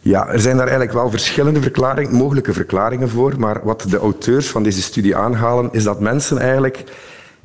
Ja, 0.00 0.28
er 0.28 0.40
zijn 0.40 0.56
daar 0.56 0.66
eigenlijk 0.66 0.96
wel 0.96 1.10
verschillende 1.10 1.62
verklaringen, 1.62 2.14
mogelijke 2.14 2.52
verklaringen 2.52 3.08
voor. 3.08 3.34
Maar 3.38 3.60
wat 3.64 3.84
de 3.88 3.98
auteurs 3.98 4.48
van 4.48 4.62
deze 4.62 4.82
studie 4.82 5.16
aanhalen, 5.16 5.68
is 5.72 5.84
dat 5.84 6.00
mensen 6.00 6.38
eigenlijk 6.38 6.84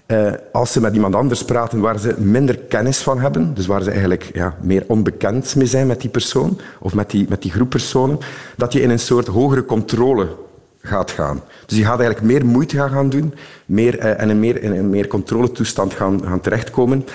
uh, 0.08 0.32
als 0.52 0.72
ze 0.72 0.82
met 0.82 0.94
iemand 0.94 1.16
anders 1.16 1.46
praten 1.46 1.80
waar 1.80 2.00
ze 2.00 2.16
minder 2.18 2.58
kennis 2.58 2.98
van 2.98 3.20
hebben, 3.20 3.54
dus 3.54 3.66
waar 3.66 3.84
ze 3.84 3.90
eigenlijk 3.90 4.30
ja, 4.34 4.56
meer 4.62 4.84
onbekend 4.88 5.56
mee 5.56 5.68
zijn 5.68 5.88
met 5.88 6.02
die 6.02 6.10
persoon 6.10 6.60
of 6.80 6.94
met 6.94 7.10
die, 7.10 7.26
met 7.30 7.42
die 7.42 7.52
groep 7.52 7.70
personen, 7.70 8.20
dat 8.58 8.74
je 8.74 8.82
in 8.82 8.90
een 8.90 9.00
soort 9.00 9.28
hogere 9.28 9.66
controle 9.66 10.28
gaat 10.82 11.12
gaan. 11.12 11.42
Dus 11.66 11.78
je 11.78 11.84
gaat 11.84 12.00
eigenlijk 12.00 12.32
meer 12.32 12.46
moeite 12.46 12.90
gaan 12.90 13.10
doen 13.10 13.34
meer, 13.66 14.00
uh, 14.00 14.22
en 14.22 14.30
een 14.30 14.40
meer, 14.40 14.64
in 14.64 14.72
een 14.72 14.90
meer 14.90 15.08
controletoestand 15.08 15.94
gaan, 15.94 16.22
gaan 16.24 16.42
terechtkomen. 16.42 17.06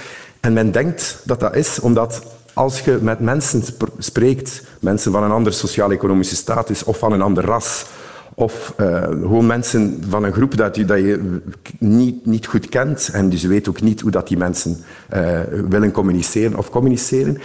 En 0.41 0.53
men 0.53 0.73
denkt 0.73 1.21
dat 1.25 1.41
dat 1.41 1.57
is 1.57 1.81
omdat 1.81 2.23
als 2.53 2.81
je 2.81 2.99
met 3.03 3.21
mensen 3.21 3.63
spreekt, 3.99 4.63
mensen 4.81 5.13
van 5.13 5.23
een 5.23 5.31
andere 5.31 5.57
sociaal-economische 5.57 6.37
status 6.37 6.85
of 6.85 6.99
van 6.99 7.13
een 7.13 7.23
ander 7.23 7.45
ras, 7.45 7.87
of 8.35 8.75
uh, 8.81 9.03
gewoon 9.03 9.47
mensen 9.47 10.03
van 10.09 10.25
een 10.25 10.33
groep 10.33 10.57
dat 10.57 10.77
je, 10.77 10.85
dat 10.85 10.99
je 10.99 11.41
niet, 11.79 12.27
niet 12.27 12.47
goed 12.47 12.69
kent 12.69 13.11
en 13.13 13.29
dus 13.29 13.43
je 13.43 13.49
weet 13.49 13.69
ook 13.69 13.81
niet 13.81 14.01
hoe 14.01 14.11
dat 14.11 14.29
die 14.29 14.37
mensen 14.37 14.77
uh, 15.15 15.41
willen 15.69 15.91
communiceren 15.91 16.59
of 16.59 16.71
communiceren, 16.71 17.39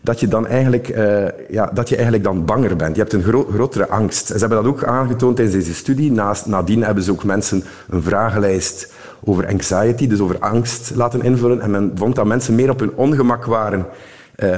dat 0.00 0.20
je 0.20 0.28
dan 0.28 0.46
eigenlijk, 0.46 0.88
uh, 0.88 1.24
ja, 1.48 1.70
dat 1.74 1.88
je 1.88 1.94
eigenlijk 1.94 2.24
dan 2.24 2.44
banger 2.44 2.76
bent. 2.76 2.94
Je 2.94 3.00
hebt 3.00 3.12
een 3.12 3.22
gro 3.22 3.46
grotere 3.52 3.88
angst. 3.88 4.26
Ze 4.26 4.38
hebben 4.38 4.62
dat 4.62 4.66
ook 4.66 4.84
aangetoond 4.84 5.38
in 5.38 5.50
deze 5.50 5.74
studie. 5.74 6.12
Naast, 6.12 6.46
nadien 6.46 6.84
hebben 6.84 7.04
ze 7.04 7.10
ook 7.10 7.24
mensen 7.24 7.64
een 7.88 8.02
vragenlijst 8.02 8.92
over 9.24 9.46
anxiety, 9.46 10.06
dus 10.06 10.20
over 10.20 10.38
angst, 10.38 10.92
laten 10.94 11.22
invullen. 11.22 11.60
En 11.60 11.70
men 11.70 11.92
vond 11.94 12.16
dat 12.16 12.26
mensen 12.26 12.54
meer 12.54 12.70
op 12.70 12.80
hun 12.80 12.94
ongemak 12.94 13.44
waren 13.44 13.86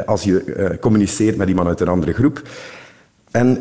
als 0.07 0.23
je 0.23 0.77
communiceert 0.81 1.37
met 1.37 1.49
iemand 1.49 1.69
uit 1.69 1.81
een 1.81 1.89
andere 1.89 2.13
groep. 2.13 2.43
En 3.31 3.61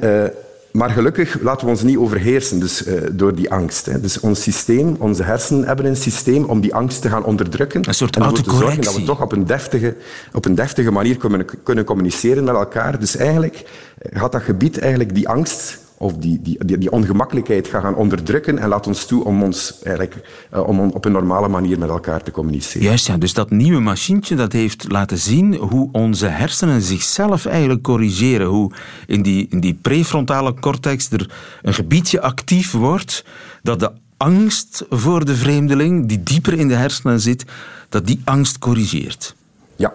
maar 0.73 0.89
gelukkig 0.89 1.41
laten 1.41 1.65
we 1.65 1.71
ons 1.71 1.83
niet 1.83 1.97
overheersen 1.97 2.59
dus, 2.59 2.87
uh, 2.87 3.01
door 3.11 3.35
die 3.35 3.51
angst. 3.51 3.85
Hè. 3.85 3.99
Dus 3.99 4.19
ons 4.19 4.41
systeem, 4.41 4.95
onze 4.99 5.23
hersenen 5.23 5.67
hebben 5.67 5.85
een 5.85 5.95
systeem 5.95 6.43
om 6.43 6.61
die 6.61 6.75
angst 6.75 7.01
te 7.01 7.09
gaan 7.09 7.23
onderdrukken. 7.23 7.87
Een 7.87 7.93
soort 7.93 8.15
en 8.15 8.21
ervoor 8.21 8.41
te 8.41 8.55
zorgen 8.55 8.81
dat 8.81 8.95
we 8.95 9.03
toch 9.03 9.21
op 9.21 9.31
een 9.31 9.45
deftige, 9.45 9.95
op 10.31 10.45
een 10.45 10.55
deftige 10.55 10.91
manier 10.91 11.17
kunnen, 11.17 11.45
kunnen 11.63 11.83
communiceren 11.83 12.43
met 12.43 12.55
elkaar. 12.55 12.99
Dus 12.99 13.15
eigenlijk 13.15 13.63
gaat 13.99 14.31
dat 14.31 14.41
gebied 14.41 14.79
eigenlijk 14.79 15.15
die 15.15 15.29
angst 15.29 15.79
of 16.03 16.17
die, 16.17 16.41
die, 16.41 16.65
die, 16.65 16.77
die, 16.77 16.91
ongemakkelijkheid 16.91 17.67
gaan, 17.67 17.81
gaan 17.81 17.95
onderdrukken 17.95 18.59
en 18.59 18.67
laat 18.67 18.87
ons 18.87 19.05
toe 19.05 19.23
om 19.23 19.43
ons 19.43 19.79
eigenlijk 19.83 20.15
uh, 20.53 20.67
om 20.67 20.79
op 20.79 21.05
een 21.05 21.11
normale 21.11 21.47
manier 21.47 21.79
met 21.79 21.89
elkaar 21.89 22.23
te 22.23 22.31
communiceren. 22.31 22.87
Juist, 22.87 23.07
ja. 23.07 23.17
Dus 23.17 23.33
dat 23.33 23.49
nieuwe 23.49 23.79
machientje 23.79 24.35
dat 24.35 24.51
heeft 24.51 24.91
laten 24.91 25.17
zien 25.17 25.55
hoe 25.55 25.89
onze 25.91 26.27
hersenen 26.27 26.81
zichzelf 26.81 27.45
eigenlijk 27.45 27.81
corrigeren. 27.81 28.47
Hoe 28.47 28.71
in 29.07 29.21
die, 29.21 29.47
in 29.49 29.59
die 29.59 29.73
prefrontale 29.81 30.53
cortex 30.53 31.09
er 31.11 31.29
een 31.61 31.73
gebiedje 31.73 32.21
actief 32.21 32.71
wordt 32.71 33.25
dat 33.61 33.79
de 33.79 33.91
angst 34.17 34.85
voor 34.89 35.25
de 35.25 35.35
vreemdeling, 35.35 36.07
die 36.07 36.23
dieper 36.23 36.53
in 36.53 36.67
de 36.67 36.75
hersenen 36.75 37.19
zit, 37.19 37.45
dat 37.89 38.07
die 38.07 38.21
angst 38.23 38.59
corrigeert. 38.59 39.35
Ja, 39.75 39.93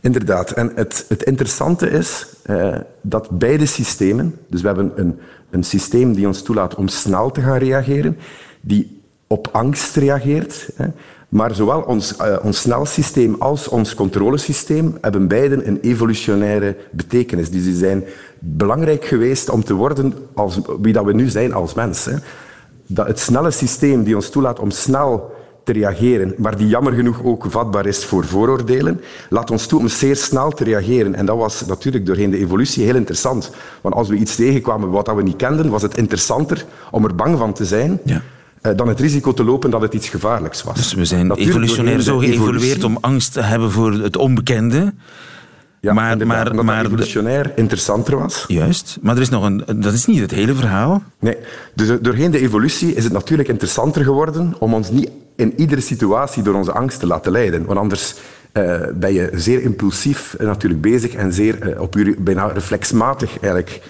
inderdaad. 0.00 0.50
En 0.50 0.72
het, 0.74 1.04
het 1.08 1.22
interessante 1.22 1.90
is 1.90 2.26
uh, 2.46 2.76
dat 3.00 3.30
beide 3.30 3.66
systemen, 3.66 4.36
dus 4.48 4.60
we 4.60 4.66
hebben 4.66 4.92
een 4.94 5.18
een 5.50 5.64
systeem 5.64 6.14
die 6.14 6.26
ons 6.26 6.42
toelaat 6.42 6.74
om 6.74 6.88
snel 6.88 7.30
te 7.30 7.40
gaan 7.40 7.58
reageren, 7.58 8.18
die 8.60 9.00
op 9.26 9.48
angst 9.52 9.96
reageert. 9.96 10.70
Hè. 10.74 10.86
Maar 11.28 11.54
zowel 11.54 11.80
ons, 11.80 12.14
uh, 12.20 12.36
ons 12.42 12.60
snelsysteem 12.60 13.36
als 13.38 13.68
ons 13.68 13.94
controlesysteem 13.94 14.98
hebben 15.00 15.28
beiden 15.28 15.66
een 15.66 15.80
evolutionaire 15.80 16.76
betekenis. 16.90 17.50
Dus 17.50 17.62
die 17.62 17.76
zijn 17.76 18.04
belangrijk 18.38 19.04
geweest 19.04 19.50
om 19.50 19.64
te 19.64 19.74
worden 19.74 20.14
als 20.34 20.60
wie 20.80 20.92
dat 20.92 21.04
we 21.04 21.12
nu 21.12 21.28
zijn 21.28 21.52
als 21.52 21.74
mens. 21.74 22.04
Hè. 22.04 22.16
Dat 22.86 23.06
het 23.06 23.18
snelle 23.18 23.50
systeem 23.50 24.04
die 24.04 24.14
ons 24.14 24.30
toelaat 24.30 24.58
om 24.58 24.70
snel 24.70 25.32
te 25.72 25.78
reageren, 25.78 26.34
maar 26.38 26.56
die 26.56 26.68
jammer 26.68 26.92
genoeg 26.92 27.22
ook 27.24 27.44
vatbaar 27.48 27.86
is 27.86 28.04
voor 28.04 28.24
vooroordelen, 28.24 29.00
laat 29.28 29.50
ons 29.50 29.66
toe 29.66 29.78
om 29.80 29.88
zeer 29.88 30.16
snel 30.16 30.50
te 30.50 30.64
reageren. 30.64 31.14
En 31.14 31.26
dat 31.26 31.36
was 31.36 31.66
natuurlijk 31.66 32.06
doorheen 32.06 32.30
de 32.30 32.38
evolutie 32.38 32.84
heel 32.84 32.94
interessant. 32.94 33.50
Want 33.80 33.94
als 33.94 34.08
we 34.08 34.14
iets 34.16 34.36
tegenkwamen 34.36 34.90
wat 34.90 35.14
we 35.14 35.22
niet 35.22 35.36
kenden, 35.36 35.70
was 35.70 35.82
het 35.82 35.96
interessanter 35.96 36.64
om 36.90 37.04
er 37.04 37.14
bang 37.14 37.38
van 37.38 37.52
te 37.52 37.64
zijn. 37.64 38.00
Ja. 38.04 38.22
eh, 38.60 38.76
Dan 38.76 38.88
het 38.88 39.00
risico 39.00 39.32
te 39.34 39.44
lopen 39.44 39.70
dat 39.70 39.82
het 39.82 39.94
iets 39.94 40.08
gevaarlijks 40.08 40.62
was. 40.62 40.76
Dus 40.76 40.94
we 40.94 41.04
zijn 41.04 41.26
Natuurlijk 41.26 41.48
evolutionair 41.48 42.00
zo 42.00 42.18
de 42.18 42.26
geëvolueerd 42.26 42.84
om 42.84 42.98
angst 43.00 43.32
te 43.32 43.40
hebben 43.40 43.70
voor 43.70 43.92
het 43.92 44.16
onbekende. 44.16 44.94
Ja, 45.80 45.92
maar- 45.92 46.12
inderdaad, 46.12 46.52
maar- 46.54 46.64
maar 46.64 46.82
de- 46.82 46.88
evolutionair 46.88 47.52
interessanter 47.56 48.18
was. 48.18 48.44
Juist. 48.48 48.98
Maar 49.02 49.14
er 49.16 49.20
is 49.22 49.28
nog 49.28 49.44
een, 49.44 49.62
dat 49.76 49.92
is 49.92 50.06
niet 50.06 50.20
het 50.20 50.30
hele 50.30 50.54
verhaal. 50.54 51.02
Nee, 51.20 51.36
dus 51.74 51.88
doorheen 52.00 52.30
de 52.30 52.38
evolutie 52.40 52.94
is 52.94 53.04
het 53.04 53.12
natuurlijk 53.12 53.48
interessanter 53.48 54.04
geworden 54.04 54.54
om 54.58 54.74
ons 54.74 54.90
niet 54.90 55.10
in 55.40 55.52
iedere 55.56 55.80
situatie 55.80 56.42
door 56.42 56.54
onze 56.54 56.72
angst 56.72 57.00
te 57.00 57.06
laten 57.06 57.32
leiden. 57.32 57.64
Want 57.64 57.78
anders 57.78 58.14
eh, 58.52 58.80
ben 58.94 59.12
je 59.12 59.30
zeer 59.34 59.62
impulsief 59.62 60.34
eh, 60.34 60.46
natuurlijk 60.46 60.80
bezig 60.80 61.14
en 61.14 61.32
zeer 61.32 61.62
eh, 61.62 61.80
op 61.80 61.94
je, 61.94 62.14
bijna 62.18 62.46
reflexmatig 62.46 63.30
eigenlijk 63.40 63.80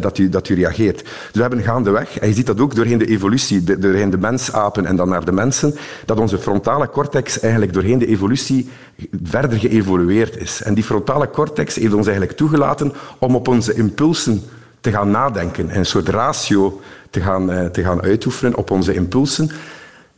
dat, 0.00 0.18
u, 0.18 0.28
dat 0.28 0.48
u 0.48 0.54
reageert. 0.54 1.02
Dus 1.02 1.32
we 1.32 1.40
hebben 1.40 1.62
gaandeweg, 1.62 2.18
en 2.18 2.28
je 2.28 2.34
ziet 2.34 2.46
dat 2.46 2.60
ook 2.60 2.74
doorheen 2.74 2.98
de 2.98 3.06
evolutie, 3.06 3.64
de- 3.64 3.78
doorheen 3.78 4.10
de 4.10 4.18
mensapen 4.18 4.86
en 4.86 4.96
dan 4.96 5.08
naar 5.08 5.24
de 5.24 5.32
mensen, 5.32 5.74
dat 6.04 6.18
onze 6.18 6.38
frontale 6.38 6.88
cortex 6.88 7.40
eigenlijk 7.40 7.72
doorheen 7.72 7.98
de 7.98 8.06
evolutie 8.06 8.68
verder 9.22 9.58
geëvolueerd 9.58 10.36
is. 10.36 10.62
En 10.62 10.74
die 10.74 10.84
frontale 10.84 11.30
cortex 11.30 11.74
heeft 11.74 11.94
ons 11.94 12.06
eigenlijk 12.06 12.36
toegelaten 12.36 12.92
om 13.18 13.34
op 13.34 13.48
onze 13.48 13.74
impulsen 13.74 14.42
te 14.80 14.90
gaan 14.90 15.10
nadenken 15.10 15.70
en 15.70 15.78
een 15.78 15.86
soort 15.86 16.08
ratio 16.08 16.80
te 17.10 17.20
gaan, 17.20 17.70
te 17.72 17.82
gaan 17.82 18.02
uitoefenen 18.02 18.56
op 18.56 18.70
onze 18.70 18.94
impulsen. 18.94 19.50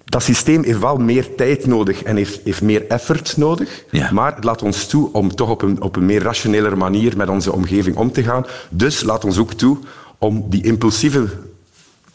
Dat 0.09 0.23
systeem 0.23 0.65
heeft 0.65 0.79
wel 0.79 0.97
meer 0.97 1.35
tijd 1.35 1.67
nodig 1.67 2.03
en 2.03 2.17
heeft, 2.17 2.41
heeft 2.45 2.63
meer 2.63 2.87
effort 2.89 3.37
nodig, 3.37 3.85
Ja. 3.91 4.11
maar 4.13 4.35
het 4.35 4.45
laat 4.45 4.63
ons 4.63 4.87
toe 4.87 5.09
om 5.13 5.35
toch 5.35 5.51
op 5.51 5.63
een, 5.63 5.83
op 5.83 5.97
een 5.97 6.07
meer 6.07 6.23
rationele 6.23 6.77
manier 6.77 7.17
met 7.17 7.29
onze 7.29 7.53
omgeving 7.53 7.97
om 7.97 8.13
te 8.13 8.23
gaan. 8.23 8.47
Dus 8.71 9.03
laat 9.03 9.25
ons 9.25 9.39
ook 9.39 9.53
toe 9.53 9.79
om 10.19 10.45
die 10.49 10.63
impulsieve 10.65 11.27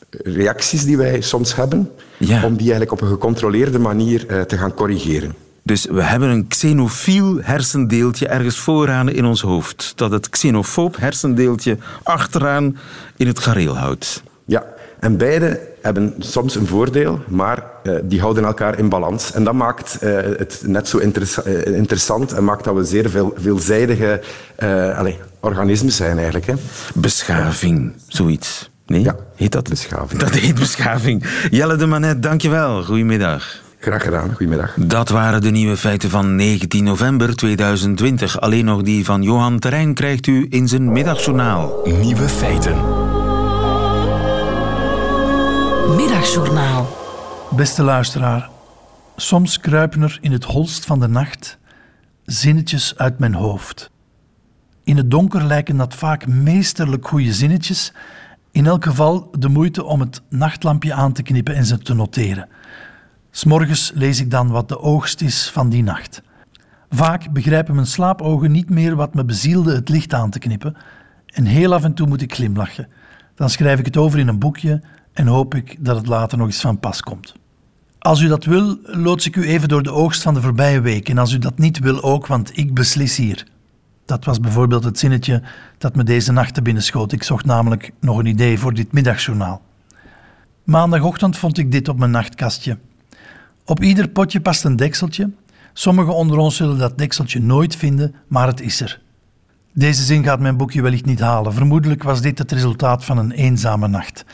reacties 0.10 0.86
die 0.86 0.98
wij 0.98 1.22
soms 1.22 1.56
hebben, 1.56 1.90
Ja. 2.18 2.36
om 2.46 2.52
die 2.52 2.62
eigenlijk 2.72 2.92
op 2.92 3.02
een 3.02 3.08
gecontroleerde 3.08 3.80
manier 3.80 4.28
eh, 4.28 4.42
te 4.42 4.58
gaan 4.58 4.74
corrigeren. 4.74 5.36
Dus 5.64 5.86
we 5.86 6.02
hebben 6.02 6.30
een 6.30 6.48
xenofiel 6.48 7.38
hersendeeltje 7.42 8.28
ergens 8.28 8.58
vooraan 8.58 9.10
in 9.10 9.26
ons 9.26 9.42
hoofd. 9.42 9.94
Dat 9.96 10.12
het 10.12 10.30
xenofoob 10.30 10.98
hersendeeltje 10.98 11.78
achteraan 12.04 12.78
in 13.18 13.28
het 13.28 13.40
gareel 13.40 13.78
houdt. 13.78 14.24
Ja, 14.46 14.66
en 15.00 15.18
beide 15.18 15.60
hebben 15.82 16.14
soms 16.20 16.56
een 16.56 16.68
voordeel, 16.68 17.20
maar 17.28 17.64
eh, 17.84 17.94
die 18.04 18.20
houden 18.20 18.44
elkaar 18.46 18.78
in 18.78 18.90
balans. 18.90 19.32
En 19.34 19.44
dat 19.44 19.54
maakt 19.54 19.98
eh, 20.02 20.14
het 20.38 20.62
net 20.66 20.88
zo 20.88 20.98
interessa- 20.98 21.42
eh, 21.42 21.76
interessant 21.76 22.32
en 22.34 22.44
maakt 22.44 22.64
dat 22.64 22.76
we 22.76 22.84
zeer 22.84 23.10
veel, 23.10 23.34
veelzijdige 23.38 24.22
eh 24.56 24.98
allez, 24.98 25.16
organismen 25.40 25.92
zijn 25.94 26.16
eigenlijk. 26.16 26.46
Hè. 26.46 26.54
Beschaving, 26.94 27.94
zoiets. 28.08 28.70
Nee? 28.86 29.02
Ja, 29.02 29.16
heet 29.36 29.52
dat? 29.52 29.70
beschaving. 29.70 30.22
Dat 30.22 30.30
heet 30.34 30.56
beschaving. 30.56 31.26
Jelle 31.52 31.76
de 31.76 31.86
Manet, 31.86 32.24
dankjewel. 32.24 32.84
Goedemiddag. 32.84 33.62
Graag 33.80 34.04
gedaan, 34.04 34.30
goedemiddag. 34.30 34.74
Dat 34.76 35.10
waren 35.10 35.42
de 35.42 35.50
nieuwe 35.50 35.78
feiten 35.78 36.10
van 36.10 36.36
19 36.36 36.84
november 36.84 37.36
2020. 37.36 38.40
Alleen 38.42 38.66
nog 38.66 38.82
die 38.82 39.06
van 39.06 39.22
Johan 39.22 39.60
Terrein 39.60 39.94
krijgt 39.94 40.28
u 40.28 40.48
in 40.50 40.68
zijn 40.68 40.92
middagjournaal. 40.92 41.82
Nieuwe 42.02 42.30
feiten. 42.30 42.76
Middagjournaal. 45.96 46.88
Beste 47.56 47.84
luisteraar, 47.84 48.50
soms 49.16 49.60
kruipen 49.60 50.02
er 50.02 50.18
in 50.22 50.32
het 50.32 50.44
holst 50.44 50.86
van 50.86 51.00
de 51.00 51.08
nacht 51.08 51.58
zinnetjes 52.26 52.98
uit 52.98 53.20
mijn 53.20 53.34
hoofd. 53.34 53.92
In 54.84 54.98
het 54.98 55.12
donker 55.12 55.44
lijken 55.44 55.78
dat 55.78 55.96
vaak 55.96 56.28
meesterlijk 56.28 57.08
goede 57.08 57.34
zinnetjes, 57.34 57.94
in 58.52 58.66
elk 58.66 58.84
geval 58.84 59.32
de 59.40 59.50
moeite 59.50 59.84
om 59.84 60.00
het 60.00 60.22
nachtlampje 60.30 60.94
aan 60.94 61.14
te 61.14 61.24
knippen 61.24 61.56
en 61.56 61.66
ze 61.66 61.78
te 61.78 61.94
noteren. 61.94 62.50
S'morgens 63.32 63.92
lees 63.96 64.20
ik 64.20 64.32
dan 64.32 64.48
wat 64.48 64.70
de 64.70 64.80
oogst 64.80 65.22
is 65.22 65.50
van 65.50 65.70
die 65.70 65.84
nacht. 65.84 66.22
Vaak 66.90 67.32
begrijpen 67.32 67.76
mijn 67.76 67.88
slaapogen 67.88 68.52
niet 68.52 68.70
meer 68.70 68.96
wat 68.96 69.14
me 69.14 69.26
bezielde 69.26 69.76
het 69.76 69.90
licht 69.90 70.14
aan 70.14 70.30
te 70.30 70.40
knippen 70.40 70.76
en 71.26 71.46
heel 71.46 71.74
af 71.74 71.84
en 71.84 71.94
toe 71.94 72.08
moet 72.08 72.22
ik 72.22 72.34
glimlachen. 72.34 72.88
Dan 73.36 73.50
schrijf 73.50 73.80
ik 73.80 73.86
het 73.86 73.98
over 73.98 74.20
in 74.20 74.28
een 74.28 74.40
boekje 74.40 74.82
en 75.14 75.28
hoop 75.28 75.56
ik 75.56 75.76
dat 75.80 75.96
het 75.96 76.08
later 76.08 76.38
nog 76.38 76.48
eens 76.48 76.62
van 76.62 76.80
pas 76.80 77.02
komt. 77.02 77.36
Als 78.00 78.22
u 78.22 78.28
dat 78.28 78.46
wil, 78.46 78.78
loods 78.84 79.28
ik 79.28 79.36
u 79.36 79.44
even 79.44 79.68
door 79.68 79.84
de 79.84 79.92
oogst 79.92 80.22
van 80.22 80.34
de 80.34 80.42
voorbije 80.42 80.82
week. 80.82 81.10
En 81.10 81.18
als 81.18 81.32
u 81.32 81.38
dat 81.38 81.58
niet 81.58 81.80
wil 81.80 82.04
ook, 82.04 82.28
want 82.28 82.58
ik 82.58 82.74
beslis 82.74 83.18
hier. 83.18 83.48
Dat 84.06 84.26
was 84.26 84.40
bijvoorbeeld 84.40 84.84
het 84.84 85.00
zinnetje 85.00 85.42
dat 85.78 85.96
me 85.96 86.04
deze 86.04 86.32
nacht 86.32 86.54
te 86.54 86.62
binnen 86.62 86.84
schoot. 86.84 87.12
Ik 87.12 87.24
zocht 87.24 87.46
namelijk 87.46 87.92
nog 88.00 88.18
een 88.18 88.26
idee 88.26 88.60
voor 88.60 88.74
dit 88.74 88.92
middagjournaal. 88.92 89.62
Maandagochtend 90.64 91.38
vond 91.38 91.58
ik 91.58 91.72
dit 91.72 91.90
op 91.90 91.98
mijn 91.98 92.12
nachtkastje. 92.12 92.78
Op 93.66 93.84
ieder 93.84 94.10
potje 94.10 94.42
past 94.42 94.64
een 94.64 94.76
dekseltje. 94.76 95.30
Sommigen 95.74 96.16
onder 96.16 96.38
ons 96.38 96.56
zullen 96.56 96.78
dat 96.78 96.98
dekseltje 96.98 97.40
nooit 97.40 97.76
vinden, 97.76 98.16
maar 98.28 98.48
het 98.48 98.62
is 98.62 98.82
er. 98.82 99.02
Deze 99.74 100.04
zin 100.04 100.24
gaat 100.24 100.40
mijn 100.40 100.58
boekje 100.58 100.82
wellicht 100.82 101.06
niet 101.06 101.20
halen. 101.20 101.54
Vermoedelijk 101.54 102.04
was 102.04 102.22
dit 102.22 102.38
het 102.38 102.52
resultaat 102.52 103.06
van 103.06 103.18
een 103.18 103.32
eenzame 103.32 103.88
nacht. 103.88 104.26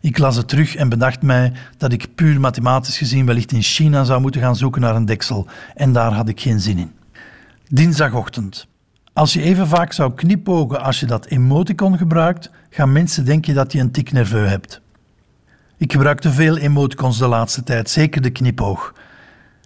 Ik 0.00 0.18
las 0.18 0.36
het 0.36 0.48
terug 0.48 0.74
en 0.74 0.88
bedacht 0.88 1.22
mij 1.22 1.52
dat 1.76 1.92
ik 1.92 2.14
puur 2.14 2.40
mathematisch 2.40 2.98
gezien 2.98 3.26
wellicht 3.26 3.52
in 3.52 3.62
China 3.62 4.04
zou 4.04 4.20
moeten 4.20 4.40
gaan 4.40 4.56
zoeken 4.56 4.80
naar 4.80 4.94
een 4.94 5.04
deksel. 5.04 5.46
En 5.74 5.92
daar 5.92 6.12
had 6.12 6.28
ik 6.28 6.40
geen 6.40 6.60
zin 6.60 6.78
in. 6.78 6.92
Dinsdagochtend. 7.68 8.66
Als 9.12 9.32
je 9.32 9.42
even 9.42 9.68
vaak 9.68 9.92
zou 9.92 10.14
knipogen 10.14 10.82
als 10.82 11.00
je 11.00 11.06
dat 11.06 11.26
emoticon 11.26 11.98
gebruikt, 11.98 12.50
gaan 12.70 12.92
mensen 12.92 13.24
denken 13.24 13.54
dat 13.54 13.72
je 13.72 13.80
een 13.80 13.90
tik 13.90 14.12
nerveux 14.12 14.48
hebt. 14.48 14.80
Ik 15.76 15.92
gebruik 15.92 16.20
te 16.20 16.30
veel 16.30 16.56
emoticons 16.56 17.18
de 17.18 17.26
laatste 17.26 17.62
tijd, 17.62 17.90
zeker 17.90 18.22
de 18.22 18.30
knipoog. 18.30 18.94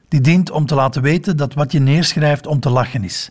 Die 0.09 0.21
dient 0.21 0.51
om 0.51 0.67
te 0.67 0.75
laten 0.75 1.03
weten 1.03 1.37
dat 1.37 1.55
wat 1.55 1.73
je 1.73 1.79
neerschrijft 1.79 2.47
om 2.47 2.61
te 2.61 2.71
lachen 2.71 3.05
is. 3.05 3.31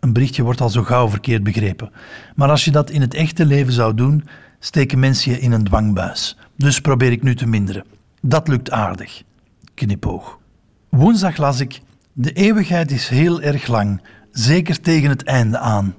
Een 0.00 0.12
berichtje 0.12 0.42
wordt 0.42 0.60
al 0.60 0.68
zo 0.68 0.82
gauw 0.82 1.08
verkeerd 1.08 1.42
begrepen. 1.42 1.90
Maar 2.34 2.50
als 2.50 2.64
je 2.64 2.70
dat 2.70 2.90
in 2.90 3.00
het 3.00 3.14
echte 3.14 3.46
leven 3.46 3.72
zou 3.72 3.94
doen, 3.94 4.24
steken 4.58 4.98
mensen 4.98 5.32
je 5.32 5.40
in 5.40 5.52
een 5.52 5.64
dwangbuis. 5.64 6.36
Dus 6.56 6.80
probeer 6.80 7.12
ik 7.12 7.22
nu 7.22 7.34
te 7.34 7.46
minderen. 7.46 7.84
Dat 8.20 8.48
lukt 8.48 8.70
aardig. 8.70 9.22
Knipoog. 9.74 10.38
Woensdag 10.88 11.36
las 11.36 11.60
ik: 11.60 11.80
De 12.12 12.32
eeuwigheid 12.32 12.90
is 12.90 13.08
heel 13.08 13.40
erg 13.40 13.66
lang, 13.66 14.02
zeker 14.30 14.80
tegen 14.80 15.08
het 15.08 15.24
einde 15.24 15.58
aan. 15.58 15.94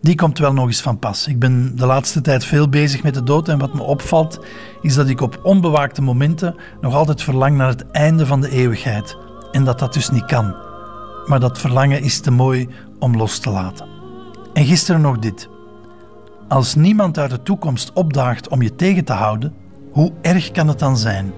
Die 0.00 0.14
komt 0.14 0.38
wel 0.38 0.52
nog 0.52 0.66
eens 0.66 0.80
van 0.80 0.98
pas. 0.98 1.26
Ik 1.26 1.38
ben 1.38 1.76
de 1.76 1.86
laatste 1.86 2.20
tijd 2.20 2.44
veel 2.44 2.68
bezig 2.68 3.02
met 3.02 3.14
de 3.14 3.22
dood 3.22 3.48
en 3.48 3.58
wat 3.58 3.74
me 3.74 3.82
opvalt 3.82 4.46
is 4.82 4.94
dat 4.94 5.08
ik 5.08 5.20
op 5.20 5.40
onbewaakte 5.42 6.02
momenten 6.02 6.54
nog 6.80 6.94
altijd 6.94 7.22
verlang 7.22 7.56
naar 7.56 7.68
het 7.68 7.90
einde 7.90 8.26
van 8.26 8.40
de 8.40 8.50
eeuwigheid 8.50 9.16
en 9.52 9.64
dat 9.64 9.78
dat 9.78 9.94
dus 9.94 10.10
niet 10.10 10.24
kan. 10.24 10.56
Maar 11.26 11.40
dat 11.40 11.60
verlangen 11.60 12.02
is 12.02 12.20
te 12.20 12.30
mooi 12.30 12.68
om 12.98 13.16
los 13.16 13.38
te 13.38 13.50
laten. 13.50 13.86
En 14.52 14.64
gisteren 14.64 15.00
nog 15.00 15.18
dit. 15.18 15.48
Als 16.48 16.74
niemand 16.74 17.18
uit 17.18 17.30
de 17.30 17.42
toekomst 17.42 17.92
opdaagt 17.92 18.48
om 18.48 18.62
je 18.62 18.74
tegen 18.74 19.04
te 19.04 19.12
houden, 19.12 19.54
hoe 19.92 20.12
erg 20.22 20.50
kan 20.50 20.68
het 20.68 20.78
dan 20.78 20.96
zijn? 20.96 21.32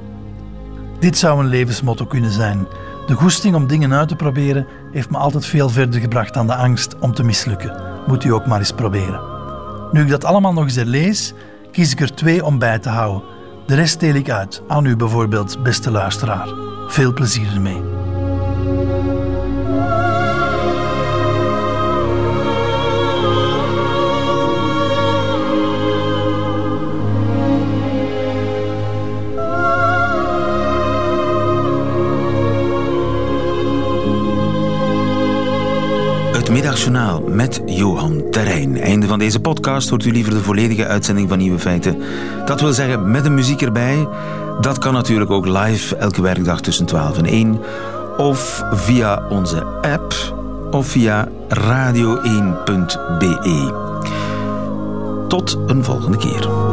Dit 0.98 1.18
zou 1.18 1.40
een 1.40 1.46
levensmotto 1.46 2.06
kunnen 2.06 2.30
zijn. 2.30 2.66
De 3.06 3.14
goesting 3.14 3.54
om 3.54 3.66
dingen 3.66 3.92
uit 3.92 4.08
te 4.08 4.16
proberen 4.16 4.66
heeft 4.92 5.10
me 5.10 5.16
altijd 5.16 5.46
veel 5.46 5.68
verder 5.68 6.00
gebracht 6.00 6.34
dan 6.34 6.46
de 6.46 6.54
angst 6.54 6.98
om 6.98 7.14
te 7.14 7.24
mislukken. 7.24 7.82
Moet 8.06 8.24
u 8.24 8.32
ook 8.32 8.46
maar 8.46 8.58
eens 8.58 8.72
proberen. 8.72 9.20
Nu 9.92 10.02
ik 10.02 10.08
dat 10.08 10.24
allemaal 10.24 10.52
nog 10.52 10.64
eens 10.64 10.74
herlees, 10.74 11.32
kies 11.72 11.92
ik 11.92 12.00
er 12.00 12.14
twee 12.14 12.44
om 12.44 12.58
bij 12.58 12.78
te 12.78 12.88
houden. 12.88 13.22
De 13.66 13.74
rest 13.74 14.00
deel 14.00 14.14
ik 14.14 14.30
uit, 14.30 14.62
aan 14.68 14.86
u 14.86 14.96
bijvoorbeeld, 14.96 15.62
beste 15.62 15.90
luisteraar. 15.90 16.48
Veel 16.88 17.12
plezier 17.12 17.52
ermee. 17.54 17.82
Middagjournaal 36.56 37.20
met 37.20 37.62
Johan 37.66 38.30
Terrein. 38.30 38.80
Einde 38.80 39.06
van 39.06 39.18
deze 39.18 39.40
podcast 39.40 39.88
hoort 39.88 40.04
u 40.04 40.10
liever 40.10 40.32
de 40.32 40.40
volledige 40.40 40.86
uitzending 40.86 41.28
van 41.28 41.38
Nieuwe 41.38 41.58
Feiten. 41.58 42.02
Dat 42.44 42.60
wil 42.60 42.72
zeggen 42.72 43.10
met 43.10 43.24
een 43.24 43.34
muziek 43.34 43.62
erbij. 43.62 44.08
Dat 44.60 44.78
kan 44.78 44.92
natuurlijk 44.92 45.30
ook 45.30 45.46
live 45.46 45.96
elke 45.96 46.22
werkdag 46.22 46.60
tussen 46.60 46.86
12 46.86 47.18
en 47.18 47.24
1. 47.24 47.60
Of 48.16 48.62
via 48.72 49.26
onze 49.28 49.64
app 49.64 50.14
of 50.70 50.86
via 50.86 51.28
radio1.be. 51.48 52.44
Tot 55.28 55.58
een 55.66 55.84
volgende 55.84 56.16
keer. 56.16 56.65